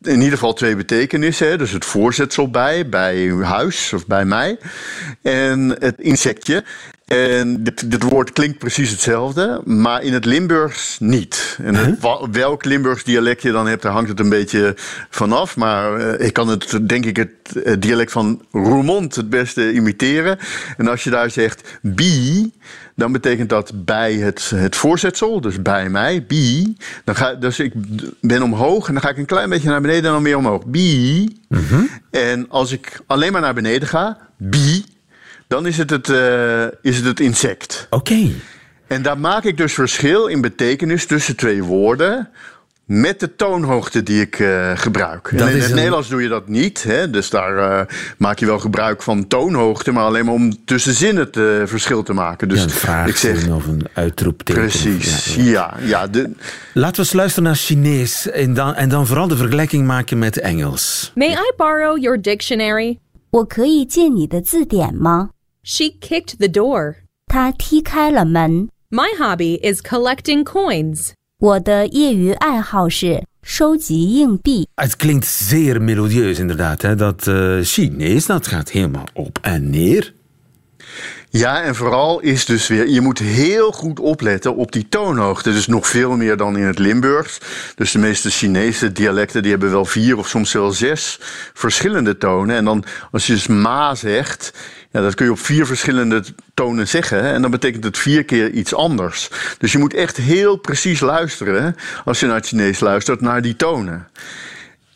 [0.00, 1.48] in ieder geval twee betekenissen.
[1.48, 1.56] Hè?
[1.58, 4.58] Dus het voorzetsel bij, bij uw huis of bij mij.
[5.22, 6.64] En het insectje.
[7.10, 11.58] En dit, dit woord klinkt precies hetzelfde, maar in het Limburgs niet.
[11.62, 14.74] En het- welk Limburgs dialect je dan hebt, daar hangt het een beetje
[15.10, 15.56] vanaf.
[15.56, 20.38] Maar eh, ik kan het, denk ik, het eh, dialect van Roermond het beste imiteren.
[20.76, 22.50] En als je daar zegt bi,
[22.94, 26.76] dan betekent dat bij het, het voorzetsel, dus bij mij, bi.
[27.04, 27.72] Dan ga, dus ik
[28.20, 30.66] ben omhoog en dan ga ik een klein beetje naar beneden en dan weer omhoog.
[30.66, 31.28] Bi.
[32.10, 34.79] En als ik alleen maar naar beneden ga, bi,
[35.49, 37.87] dan is het het, eh, is het, het insect.
[37.89, 38.29] Oké.
[38.87, 42.29] En daar maak ik dus verschil in betekenis tussen twee woorden.
[42.85, 45.29] Met de toonhoogte die ik eh, gebruik.
[45.31, 46.83] Dat en in is het een- Nederlands doe je dat niet.
[46.83, 47.09] Hè?
[47.09, 51.23] Dus daar eh, maak je wel gebruik van toonhoogte, maar alleen maar om tussen zinnen
[51.23, 52.47] het eh, verschil te maken.
[52.49, 53.49] Dus Ja, een vraag ik zeg.
[53.49, 54.61] of een uitroepteken.
[54.61, 55.51] Precies, Ja, ja.
[55.51, 55.87] ja.
[55.87, 56.31] ja, de,
[56.73, 60.39] Laten we eens luisteren naar Chinees en dan, en dan vooral de vergelijking maken met
[60.39, 61.11] Engels.
[61.15, 62.99] May I borrow your dictionary?
[63.29, 65.29] 我可以借你的字典吗？
[65.63, 66.95] She kicked the door.
[67.27, 68.69] 他踢开了门。
[68.89, 71.11] My hobby is collecting coins.
[71.39, 74.69] 我的业余爱好是收集硬币。
[74.75, 76.81] Het klinkt zeer melodieus inderdaad.
[76.81, 76.95] Hè?
[76.95, 80.13] Dat eh, Chinees, dat gaat helemaal op en neer.
[81.32, 85.52] Ja, en vooral is dus weer, je moet heel goed opletten op die toonhoogte.
[85.52, 87.38] Dus nog veel meer dan in het Limburgs.
[87.74, 91.18] Dus de meeste Chinese dialecten die hebben wel vier of soms wel zes
[91.54, 92.56] verschillende tonen.
[92.56, 94.52] En dan als je dus ma zegt,
[94.90, 97.22] ja, dat kun je op vier verschillende tonen zeggen.
[97.22, 99.28] En dan betekent het vier keer iets anders.
[99.58, 103.56] Dus je moet echt heel precies luisteren als je naar het Chinees luistert, naar die
[103.56, 104.08] tonen.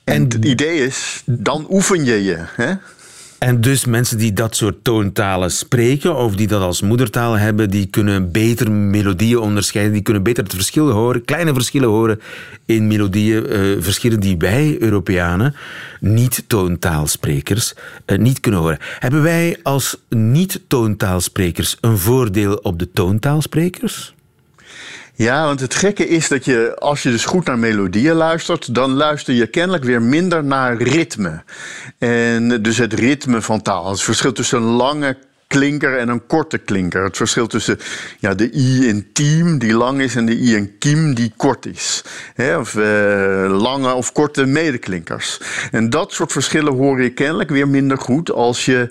[0.04, 2.38] En het idee is, dan oefen je je.
[2.38, 2.74] Hè?
[3.44, 7.86] En dus mensen die dat soort toontalen spreken of die dat als moedertaal hebben, die
[7.86, 12.20] kunnen beter melodieën onderscheiden, die kunnen beter het verschil horen, kleine verschillen horen
[12.64, 15.54] in melodieën, eh, verschillen die wij Europeanen,
[16.00, 18.78] niet-toontaalsprekers, eh, niet kunnen horen.
[18.98, 24.14] Hebben wij als niet-toontaalsprekers een voordeel op de toontaalsprekers?
[25.16, 28.92] Ja, want het gekke is dat je, als je dus goed naar melodieën luistert, dan
[28.92, 31.42] luister je kennelijk weer minder naar ritme.
[31.98, 33.90] En dus het ritme van taal.
[33.90, 37.04] Het verschil tussen een lange klinker en een korte klinker.
[37.04, 37.78] Het verschil tussen
[38.18, 41.66] ja, de i in team die lang is en de i in kiem die kort
[41.66, 42.04] is.
[42.34, 45.40] Hè, of eh, lange of korte medeklinkers.
[45.70, 48.90] En dat soort verschillen hoor je kennelijk weer minder goed als je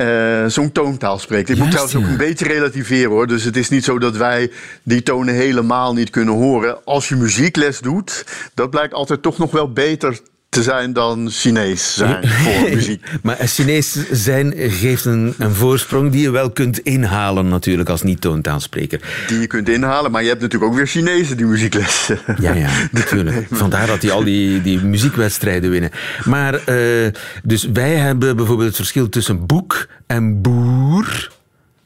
[0.00, 1.48] eh, zo'n toontaal spreekt.
[1.48, 3.26] Ik moet trouwens ook een beetje relativeren hoor.
[3.26, 4.50] Dus het is niet zo dat wij
[4.82, 6.84] die tonen helemaal niet kunnen horen.
[6.84, 11.94] Als je muziekles doet, dat blijkt altijd toch nog wel beter te zijn dan Chinees
[11.94, 13.04] zijn voor muziek.
[13.22, 19.00] Maar Chinees zijn geeft een, een voorsprong die je wel kunt inhalen natuurlijk als niet-toontaalspreker.
[19.26, 22.10] Die je kunt inhalen, maar je hebt natuurlijk ook weer Chinezen die muziekles.
[22.40, 23.46] Ja, ja, natuurlijk.
[23.50, 25.90] Vandaar dat die al die, die muziekwedstrijden winnen.
[26.24, 31.30] Maar, eh, dus wij hebben bijvoorbeeld het verschil tussen boek en boer.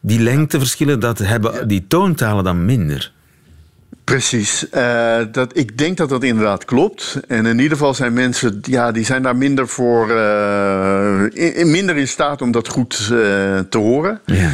[0.01, 3.13] Die lengteverschillen, dat hebben die toontalen dan minder.
[4.05, 4.69] Precies.
[4.71, 7.21] Eh, dat, ik denk dat dat inderdaad klopt.
[7.29, 11.71] En in ieder geval zijn mensen, ja, die zijn daar minder voor, eh, in, in-
[11.71, 13.09] minder in staat om dat goed eh,
[13.69, 14.21] te horen.
[14.25, 14.51] Ja.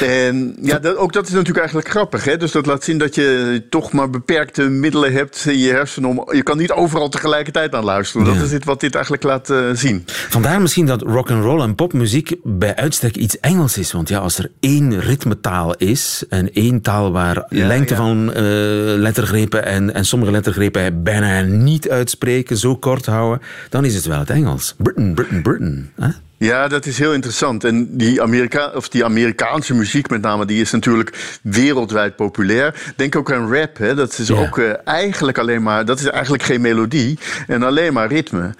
[0.00, 2.24] En ja, dat, ook dat is natuurlijk eigenlijk grappig.
[2.24, 2.36] Hè?
[2.36, 6.08] Dus dat laat zien dat je toch maar beperkte middelen hebt in je hersenen.
[6.08, 8.26] Om, je kan niet overal tegelijkertijd aan luisteren.
[8.26, 10.02] Dat is dit, wat dit eigenlijk laat eh, zien.
[10.06, 13.92] Vandaar misschien dat rock and roll en popmuziek bij uitstek iets Engels is.
[13.92, 18.00] Want ja, als er één ritmetaal is en één taal waar Ja, lengte ja.
[18.00, 18.42] van eh,
[18.96, 24.18] lettergrepen en, en sommige lettergrepen bijna niet uitspreken, zo kort houden, dan is het wel
[24.18, 24.74] het Engels.
[24.78, 25.90] Britain, Britain, Britain.
[26.00, 26.08] Hè?
[26.42, 27.64] Ja, dat is heel interessant.
[27.64, 32.92] En die, Amerika of die Amerikaanse muziek met name, die is natuurlijk wereldwijd populair.
[32.96, 33.94] Denk ook aan rap, hè.
[33.94, 34.34] dat is Ja.
[34.34, 38.54] ook eh, eigenlijk alleen maar, dat is eigenlijk geen melodie en alleen maar ritme.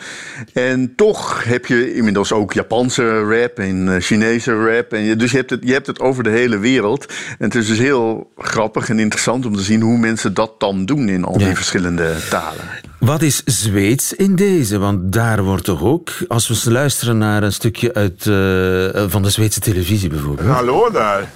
[0.53, 4.93] En toch heb je inmiddels ook Japanse rap en eh, Chinese rap.
[4.93, 7.07] En je, dus je hebt, het, je hebt het over de hele wereld.
[7.38, 10.85] En het is dus heel grappig en interessant om te zien hoe mensen dat dan
[10.87, 11.47] doen in al Ja.
[11.47, 12.64] die verschillende talen.
[13.00, 14.78] Wat is Zweeds in deze?
[14.78, 19.30] Want daar wordt toch ook, als we luisteren naar een stukje uit, eh, van de
[19.30, 20.48] Zweedse televisie bijvoorbeeld.
[20.48, 21.28] Hallå där!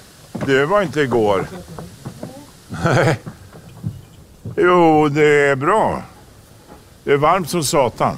[0.45, 1.47] Det var inte igår.
[4.55, 6.03] Jo, det är bra.
[7.03, 8.17] Det är varmt som satan.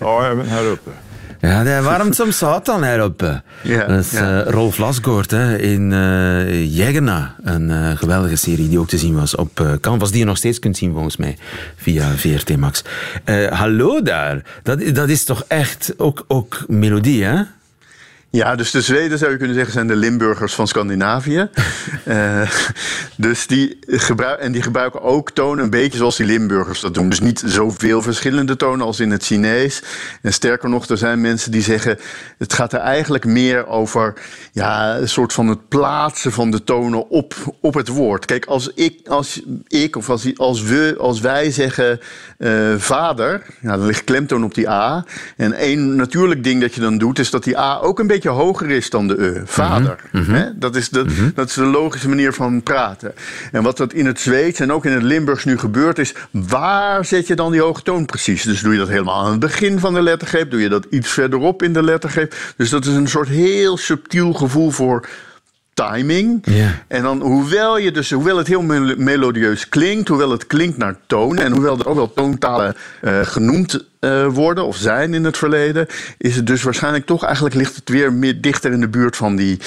[0.00, 0.90] Ja, även här uppe.
[1.40, 3.42] Ja, de warmt som satan hieroppe.
[3.62, 4.44] Ja, dat is ja.
[4.44, 7.34] eh, Rolf Lasgoort hè, in eh Jägerna.
[7.42, 10.10] Een eh, geweldige serie die ook te zien was op Canvas.
[10.10, 11.36] Die je nog steeds kunt zien volgens mij
[11.76, 12.82] via VRT Max.
[13.50, 14.42] Hallo daar.
[14.62, 17.42] Dat, dat is toch echt ook, ook melodie, hè?
[18.30, 21.48] Ja, dus de Zweden zou je kunnen zeggen zijn de Limburgers van Scandinavië.
[22.04, 22.50] Eh,
[23.16, 27.08] dus die gebruiken, en die gebruiken ook tonen een beetje zoals die Limburgers dat doen.
[27.08, 29.82] Dus niet zoveel verschillende tonen als in het Chinees.
[30.22, 31.98] En sterker nog, er zijn mensen die zeggen...
[32.38, 34.14] het gaat er eigenlijk meer over
[34.52, 38.24] ja, een soort van het plaatsen van de tonen op, op het woord.
[38.24, 42.00] Kijk, als ik, als ik of als, als we, als wij zeggen
[42.38, 43.42] eh, vader...
[43.60, 45.04] Ja, dan ligt klemtoon op die A.
[45.36, 47.18] En één natuurlijk ding dat je dan doet...
[47.18, 49.42] is dat die A ook een beetje hoger is dan de E.
[49.44, 49.96] Vader.
[50.12, 50.58] Hè?
[50.58, 53.14] Dat, is de, dat is de logische manier van praten.
[53.52, 55.98] En wat dat in het Zweeds en ook in het Limburgs nu gebeurt...
[55.98, 58.42] is waar zet je dan die hoge toon precies?
[58.42, 60.50] Dus doe je dat helemaal aan het begin van de lettergreep?
[60.50, 62.34] Doe je dat iets verderop in de lettergreep?
[62.56, 65.08] Dus dat is een soort heel subtiel gevoel voor
[65.86, 66.40] timing.
[66.44, 66.82] Ja.
[66.88, 70.96] En dan, hoewel, je dus, hoewel het heel mel- melodieus klinkt, hoewel het klinkt naar
[71.06, 75.36] toon, en hoewel er ook wel toontalen eh, genoemd eh, worden of zijn in het
[75.36, 75.86] verleden,
[76.18, 79.36] is het dus waarschijnlijk toch eigenlijk ligt het weer meer dichter in de buurt van
[79.36, 79.58] die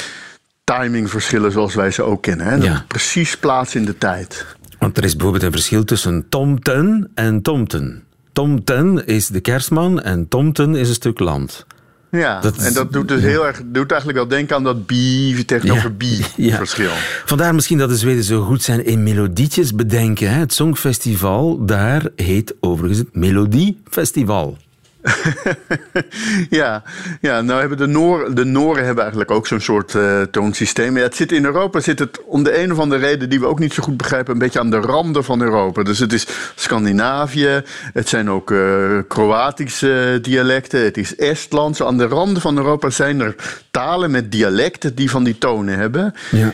[0.63, 2.45] timingverschillen zoals wij ze ook kennen.
[2.45, 2.56] Hè?
[2.56, 2.74] Dat Ja.
[2.74, 4.45] het precies plaats in de tijd.
[4.80, 8.04] Want er is bijvoorbeeld een verschil tussen tomten en tomten.
[8.34, 11.65] Tomten is de kerstman en tomten is een stuk land.
[12.12, 15.43] Ja, Dat en dat doet dus heel erg, doet eigenlijk wel denken aan dat bi
[15.45, 16.56] tegenover bi Ja.
[16.56, 16.89] verschil.
[17.26, 20.32] Vandaar misschien dat de Zweden zo goed zijn in melodietjes bedenken.
[20.32, 20.39] Hè.
[20.39, 24.58] Het Songfestival daar heet overigens het Melodiefestival.
[26.50, 26.84] Ja,
[27.22, 30.98] ja nou hebben de, Noor, de Nooren hebben eigenlijk ook zo'n soort eh, toonsysteem.
[30.98, 33.46] Ja, het zit in Europa zit het om de een of andere reden die we
[33.46, 35.84] ook niet zo goed begrijpen, een beetje aan de randen van Europa.
[35.84, 37.62] Dus het is Scandinavië,
[37.94, 41.84] het zijn ook eh, Kroatische dialecten, het is Estlands.
[41.84, 43.36] Aan de randen van Europa zijn er
[43.72, 46.14] talen met dialecten die van die tonen hebben.
[46.32, 46.54] Ja.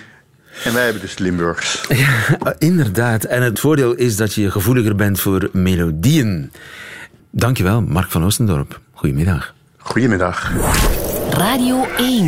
[0.64, 1.82] En wij hebben dus Limburgs.
[1.98, 3.24] Ja, inderdaad.
[3.24, 6.52] En het voordeel is dat je gevoeliger bent voor melodieën.
[7.38, 8.80] Dankjewel, Mark van Oostendorp.
[8.94, 9.54] Goedemiddag.
[9.78, 10.52] Goedemiddag.
[11.30, 12.24] Radio 1.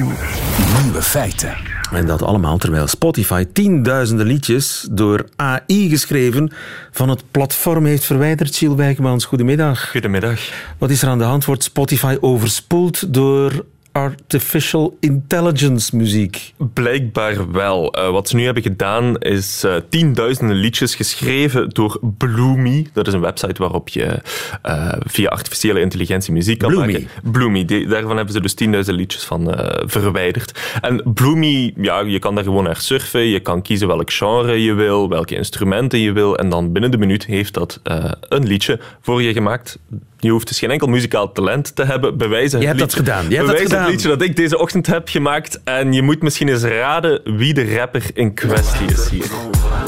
[0.84, 1.54] Nieuwe feiten.
[1.92, 6.52] En dat allemaal terwijl Spotify tienduizenden liedjes door AI geschreven
[6.92, 8.56] van het platform heeft verwijderd.
[8.56, 9.90] Gilles Wijkmans, goedemiddag.
[9.90, 10.40] Goedemiddag.
[10.78, 11.46] Wat is er aan de hand?
[11.46, 16.54] Wordt Spotify overspoeld door artificial intelligence muziek?
[16.74, 17.94] Blijkbaar wel.
[17.94, 22.88] Eh, wat ze nu hebben gedaan is eh, tienduizenden liedjes geschreven door Bloomy.
[22.94, 24.22] Dat is een website waarop je
[24.62, 26.92] eh, via artificiële intelligentie muziek kan Bloomy.
[26.92, 27.32] maken.
[27.32, 27.66] Bloomy.
[27.66, 29.54] Die- daarvan hebben ze dus tienduizend liedjes van
[29.86, 30.60] verwijderd.
[30.82, 33.22] En Bloomy, ja, je kan daar gewoon naar surfen.
[33.22, 36.38] Je kan kiezen welk genre je wil, welke instrumenten je wil.
[36.38, 37.82] En dan binnen de minuut heeft dat
[38.20, 39.80] een liedje voor je gemaakt
[40.22, 42.18] Je hoeft dus geen enkel muzikaal talent te hebben.
[42.18, 43.30] Bewijzen Je het hebt dat liedje- gedaan.
[43.30, 43.84] Je hebt dat bewijzen gedaan.
[43.84, 45.60] het liedje dat ik deze ochtend heb gemaakt.
[45.64, 49.26] En je moet misschien eens raden wie de rapper in kwestie is hier.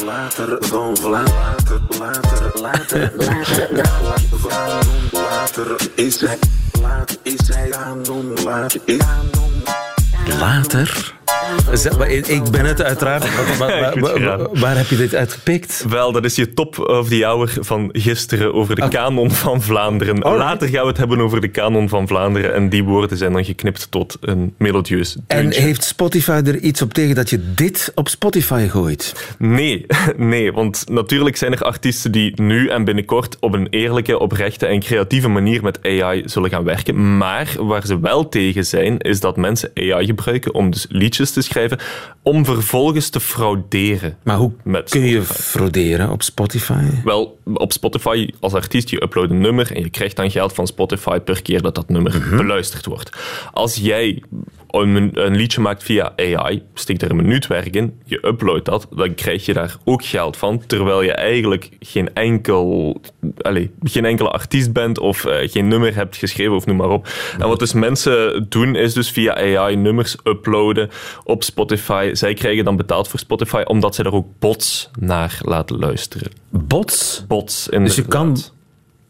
[0.06, 3.12] Later, later, later, later, later,
[5.12, 6.38] later, is hij,
[6.82, 8.34] later is hij aan doen,
[10.40, 11.14] later
[12.28, 13.36] Ik ben het uiteraard.
[14.60, 15.86] Waar, heb je dit uitgepikt?
[15.90, 20.18] Wel, dat is je top of the hour van gisteren over de kanon van Vlaanderen.
[20.20, 22.54] Later gaan we het hebben over de kanon van Vlaanderen.
[22.54, 25.62] En die woorden zijn dan geknipt tot een melodieus En deuntje.
[25.62, 29.36] heeft Spotify er iets op tegen dat je dit op Spotify gooit?
[29.38, 29.86] Nee,
[30.18, 34.80] nee, want natuurlijk zijn er artiesten die nu en binnenkort op een eerlijke, oprechte en
[34.80, 37.18] creatieve manier met AI zullen gaan werken.
[37.18, 41.41] Maar waar ze wel tegen zijn, is dat mensen AI gebruiken om dus liedjes te
[41.42, 41.80] schrijven,
[42.22, 44.18] om vervolgens te frauderen.
[44.24, 46.84] Maar hoe met kun je frauderen op Spotify?
[47.04, 50.68] Wel, op Spotify als artiest, je uploadt een nummer en je krijgt dan geld van
[50.68, 52.38] Spotify per keer dat dat nummer Mhm.
[52.38, 53.10] beluisterd wordt.
[53.54, 54.24] Als jij
[54.72, 58.88] een, een liedje maakt via AI, steekt er een minuut werk in, je uploadt dat,
[58.96, 63.02] dan krijg je daar ook geld van, terwijl je eigenlijk geen enkel,
[63.42, 67.08] allez, geen enkele artiest bent of eh, geen nummer hebt geschreven of noem maar op.
[67.40, 70.90] En wat dus mensen doen, is dus via AI nummers uploaden
[71.24, 72.10] op Spotify.
[72.14, 76.32] Zij krijgen dan betaald voor Spotify, omdat zij er ook bots naar laten luisteren.
[76.50, 77.24] Bots?
[77.28, 78.38] Bots, Dus je kan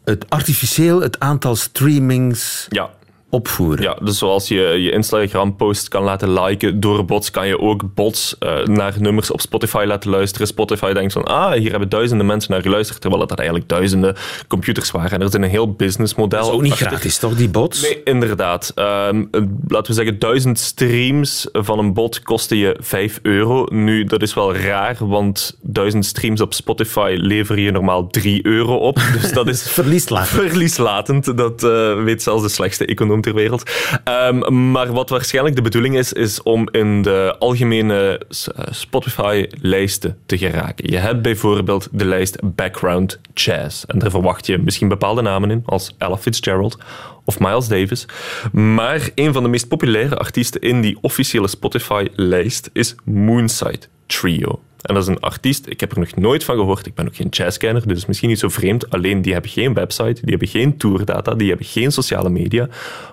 [0.04, 2.90] het artificieel het aantal streamings Ja.
[3.32, 3.82] Opvoeren.
[3.82, 8.36] Ja, dus zoals je je Instagram-post kan laten liken door bots, kan je ook bots
[8.38, 10.46] eh, naar nummers op Spotify laten luisteren.
[10.46, 14.16] Spotify denkt van, ah, hier hebben duizenden mensen naar geluisterd, terwijl dat eigenlijk duizenden
[14.48, 15.10] computers waren.
[15.10, 16.38] En er is een heel businessmodel.
[16.38, 16.86] Dat is ook niet achter.
[16.86, 17.82] gratis, toch, die bots?
[17.82, 18.72] Nee, inderdaad.
[18.74, 23.66] Ehm, eh, laten we zeggen, duizend streams van een bot kosten je 5 euro.
[23.70, 28.76] Nu, dat is wel raar, want duizend streams op Spotify leveren je normaal 3 euro
[28.76, 29.00] op.
[29.12, 30.28] Dus dat is Verlieslatend.
[30.28, 31.36] verlieslatend.
[31.36, 33.70] Dat eh, weet zelfs de slechtste econoom ter wereld.
[34.04, 40.38] Ehm, maar wat waarschijnlijk de bedoeling is, is om in de algemene eh, Spotify-lijsten te
[40.38, 40.90] geraken.
[40.90, 43.84] Je hebt bijvoorbeeld de lijst Background Jazz.
[43.84, 46.78] En daar verwacht je misschien bepaalde namen in, als Ella Fitzgerald
[47.24, 48.06] of Miles Davis.
[48.52, 54.60] Maar een van de meest populaire artiesten in die officiële Spotify-lijst is Moonside Trio.
[54.82, 56.86] En dat is een artiest, ik heb er nog nooit van gehoord.
[56.86, 58.90] Ik ben ook geen jazzkenner, dus misschien niet zo vreemd.
[58.90, 62.68] Alleen die hebben geen website, die hebben geen tourdata, die hebben geen sociale media.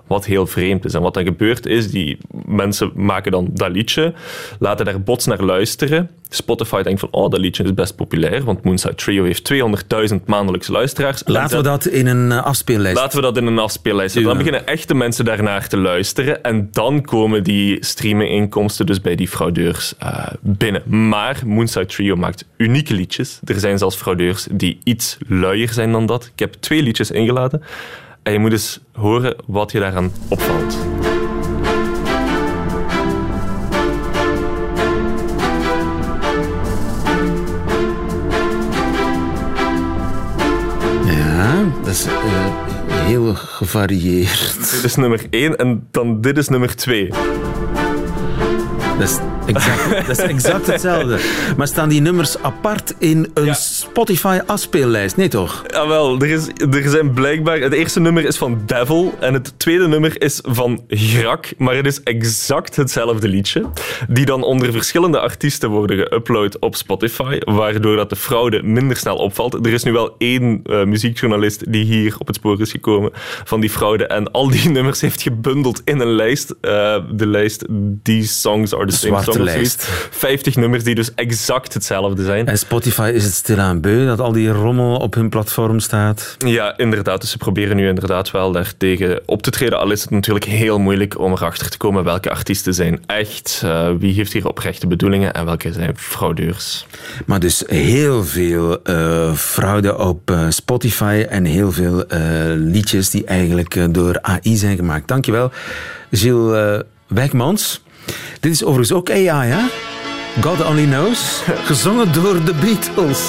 [0.07, 0.93] Wat heel vreemd is.
[0.93, 4.13] En wat dan gebeurt is, die mensen maken dan dat liedje,
[4.59, 6.09] laten daar bots naar luisteren.
[6.29, 9.53] Spotify denkt van, oh, dat liedje is best populair, want Moonside Trio heeft
[10.13, 11.21] 200.000 maandelijkse luisteraars.
[11.25, 12.95] Laten we dat in een eh, afspeellijst.
[12.95, 14.35] Laten we dat in een afspeellijst zetten.
[14.35, 16.43] Dan beginnen echte mensen daarnaar te luisteren.
[16.43, 21.09] En dan komen die streaminginkomsten dus bij die fraudeurs eh, binnen.
[21.09, 23.39] Maar Moonside Trio maakt unieke liedjes.
[23.43, 26.25] Er zijn zelfs fraudeurs die iets luier zijn dan dat.
[26.33, 27.63] Ik heb twee liedjes ingeladen.
[28.23, 30.98] En je moet eens horen wat je daaraan opvalt.
[43.47, 44.71] Gevarieerd.
[44.71, 47.09] Dit is nummer 1 en dan dit is nummer 2.
[48.97, 49.17] Dat is
[49.55, 51.19] exact, dat is exact hetzelfde.
[51.57, 55.17] Maar staan die nummers apart in een Spotify-afspeellijst?
[55.17, 55.63] Nee, toch?
[55.67, 57.59] Jawel, er, is, er zijn blijkbaar...
[57.59, 61.85] Het eerste nummer is van Devil en het tweede nummer is van Grak, maar het
[61.85, 63.65] is exact hetzelfde liedje,
[64.07, 69.15] die dan onder verschillende artiesten worden geüpload op Spotify, waardoor dat de fraude minder snel
[69.15, 69.65] opvalt.
[69.65, 73.11] Er is nu wel één eh, muziekjournalist die hier op het spoor is gekomen
[73.43, 76.55] van die fraude en al die nummers heeft gebundeld in een lijst.
[76.61, 77.65] Eh, de lijst
[78.03, 79.81] These Songs Are The Same Song lijst.
[79.81, 80.07] zoiets.
[80.09, 82.47] 50 nummers die dus exact hetzelfde zijn.
[82.47, 86.35] En Spotify is het stilaan beu dat al die rommel op hun platform staat.
[86.37, 87.21] Ja, inderdaad.
[87.21, 89.79] Dus ze proberen nu inderdaad wel daartegen op te treden.
[89.79, 93.89] Al is het natuurlijk heel moeilijk om erachter te komen welke artiesten zijn echt, eh,
[93.99, 96.85] wie heeft hier oprechte bedoelingen en welke zijn fraudeurs.
[97.25, 102.03] Maar dus heel veel eh, fraude op eh, Spotify en heel veel
[102.55, 105.07] liedjes die eigenlijk door AI zijn gemaakt.
[105.07, 105.51] Dankjewel,
[106.11, 107.81] Gilles Wijkmans.
[108.39, 109.59] Dit is overigens ook AI, hè?
[110.41, 113.19] God Only Knows, gezongen door de Beatles.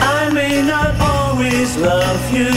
[0.00, 2.52] I may not always love you,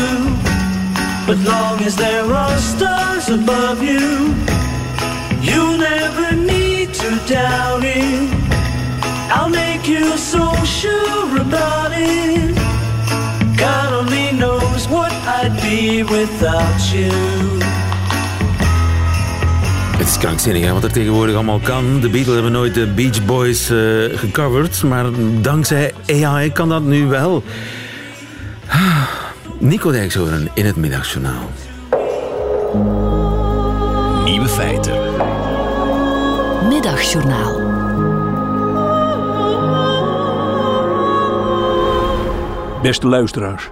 [1.25, 4.33] but long as there are stars above you,
[5.41, 8.40] you'll never need to doubt it.
[9.81, 12.55] Make you so sure about it.
[13.57, 17.09] God only knows what I'd be without you.
[19.99, 21.99] is krankzinnig hè, wat er tegenwoordig allemaal kan.
[21.99, 23.77] De Beatles hebben nooit de Beach Boys eh,
[24.15, 25.05] gecoverd, maar
[25.41, 27.43] dankzij AI kan dat nu wel.
[28.67, 29.03] Ah,
[29.57, 31.49] Nico Dijkshoorn in het Middagjournaal.
[34.23, 34.93] Nieuwe feiten.
[36.69, 37.60] Middagjournaal.
[42.81, 43.69] Beste luisteraars,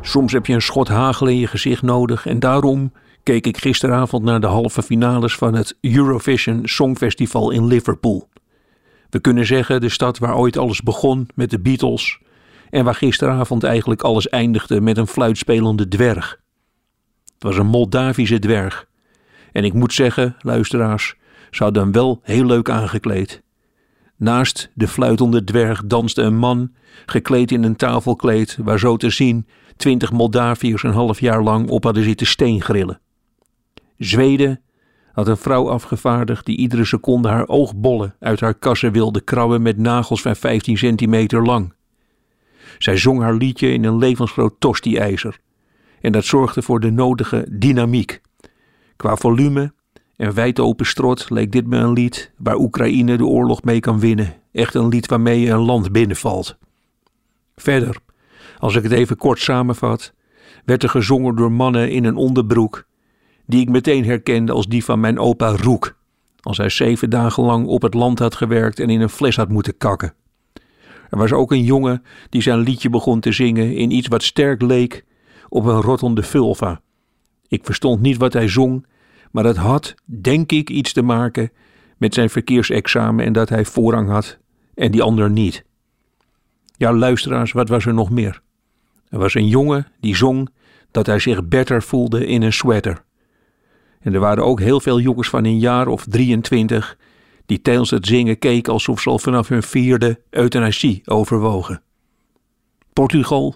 [0.00, 2.92] soms heb je een schot hagel in je gezicht nodig en daarom
[3.22, 8.28] keek ik gisteravond naar de halve finales van het Eurovision Songfestival in Liverpool.
[9.10, 12.20] We kunnen zeggen de stad waar ooit alles begon met de Beatles
[12.70, 16.40] en waar gisteravond eigenlijk alles eindigde met een fluitspelende dwerg.
[17.24, 18.86] Het was een Moldavische dwerg.
[19.52, 21.14] En ik moet zeggen, luisteraars,
[21.50, 23.42] ze hem wel heel leuk aangekleed.
[24.20, 26.72] Naast de fluitende dwerg danste een man,
[27.06, 29.46] gekleed in een tafelkleed, waar zo te zien
[29.76, 33.00] twintig Moldaviërs een half jaar lang op hadden zitten steengrillen.
[33.98, 34.60] Zweden
[35.12, 39.78] had een vrouw afgevaardigd die iedere seconde haar oogbollen uit haar kassen wilde krabben met
[39.78, 41.72] nagels van 15 centimeter lang.
[42.78, 45.38] Zij zong haar liedje in een levensgroot tosti-ijzer.
[46.00, 48.20] En dat zorgde voor de nodige dynamiek.
[48.96, 49.72] Qua volume
[50.20, 54.00] en wijd open strot leek dit me een lied waar Oekraïne de oorlog mee kan
[54.00, 54.34] winnen.
[54.52, 56.56] Echt een lied waarmee je een land binnenvalt.
[57.56, 57.96] Verder,
[58.58, 60.12] als ik het even kort samenvat,
[60.64, 62.86] werd er gezongen door mannen in een onderbroek,
[63.46, 65.96] die ik meteen herkende als die van mijn opa Roek,
[66.40, 69.48] als hij zeven dagen lang op het land had gewerkt en in een fles had
[69.48, 70.14] moeten kakken.
[71.10, 74.62] Er was ook een jongen die zijn liedje begon te zingen in iets wat sterk
[74.62, 75.04] leek
[75.48, 76.80] op een rottende vulva.
[77.48, 78.84] Ik verstond niet wat hij zong,
[79.30, 81.50] maar het had, denk ik, iets te maken
[81.96, 84.38] met zijn verkeersexamen en dat hij voorrang had
[84.74, 85.64] en die ander niet.
[86.76, 88.42] Ja, luisteraars, wat was er nog meer?
[89.08, 90.48] Er was een jongen die zong
[90.90, 93.04] dat hij zich beter voelde in een sweater.
[94.00, 96.96] En er waren ook heel veel jongens van een jaar of 23
[97.46, 101.82] die tijdens het zingen keken alsof ze al vanaf hun vierde euthanasie overwogen.
[102.92, 103.54] Portugal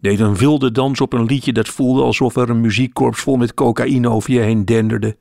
[0.00, 3.54] deed een wilde dans op een liedje dat voelde alsof er een muziekkorps vol met
[3.54, 5.16] cocaïne over je heen denderde.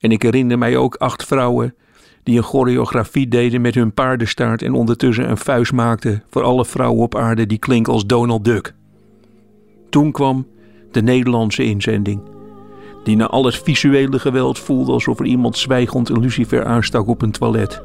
[0.00, 1.74] En ik herinner mij ook acht vrouwen
[2.22, 7.02] die een choreografie deden met hun paardenstaart en ondertussen een vuist maakten voor alle vrouwen
[7.02, 8.74] op aarde die klinken als Donald Duck.
[9.90, 10.46] Toen kwam
[10.90, 12.20] de Nederlandse inzending,
[13.04, 17.22] die na al het visuele geweld voelde alsof er iemand zwijgend een lucifer aanstak op
[17.22, 17.82] een toilet.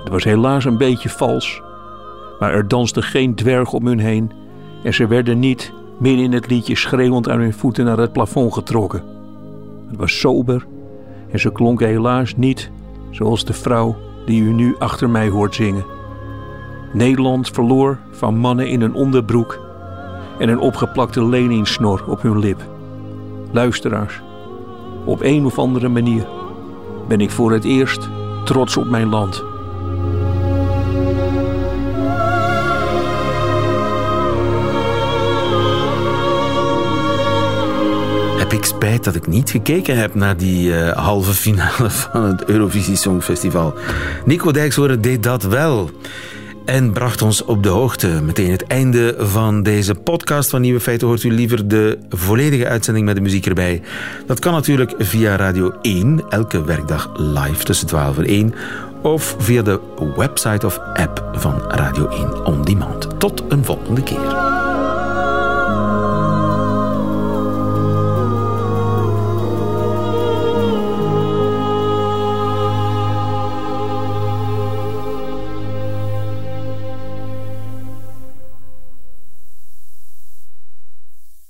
[0.00, 1.62] Het was helaas een beetje vals,
[2.38, 4.32] maar er danste geen dwerg om hun heen
[4.82, 8.52] en ze werden niet midden in het liedje schreeuwend aan hun voeten naar het plafond
[8.52, 9.02] getrokken.
[9.88, 10.66] Het was sober
[11.30, 12.70] en ze klonken helaas niet
[13.10, 13.96] zoals de vrouw
[14.26, 15.84] die u nu achter mij hoort zingen.
[16.92, 19.60] Nederland verloor van mannen in een onderbroek
[20.38, 22.68] en een opgeplakte leningssnor op hun lip.
[23.50, 24.20] Luisteraars,
[25.04, 26.26] op een of andere manier
[27.08, 28.08] ben ik voor het eerst
[28.44, 29.44] trots op mijn land.
[38.76, 43.74] Spijt dat ik niet gekeken heb naar die eh, halve finale van het Eurovisie Songfestival.
[44.24, 45.90] Nico Dijkshoorn deed dat wel.
[46.64, 48.08] En bracht ons op de hoogte.
[48.08, 51.06] Meteen het einde van deze podcast van Nieuwe Feiten.
[51.06, 53.82] Hoort u liever de volledige uitzending met de muziek erbij?
[54.26, 58.54] Dat kan natuurlijk via Radio 1, elke werkdag live tussen 12 en 1.
[59.02, 59.80] Of via de
[60.16, 63.20] website of app van Radio 1 On Demand.
[63.20, 64.45] Tot een volgende keer.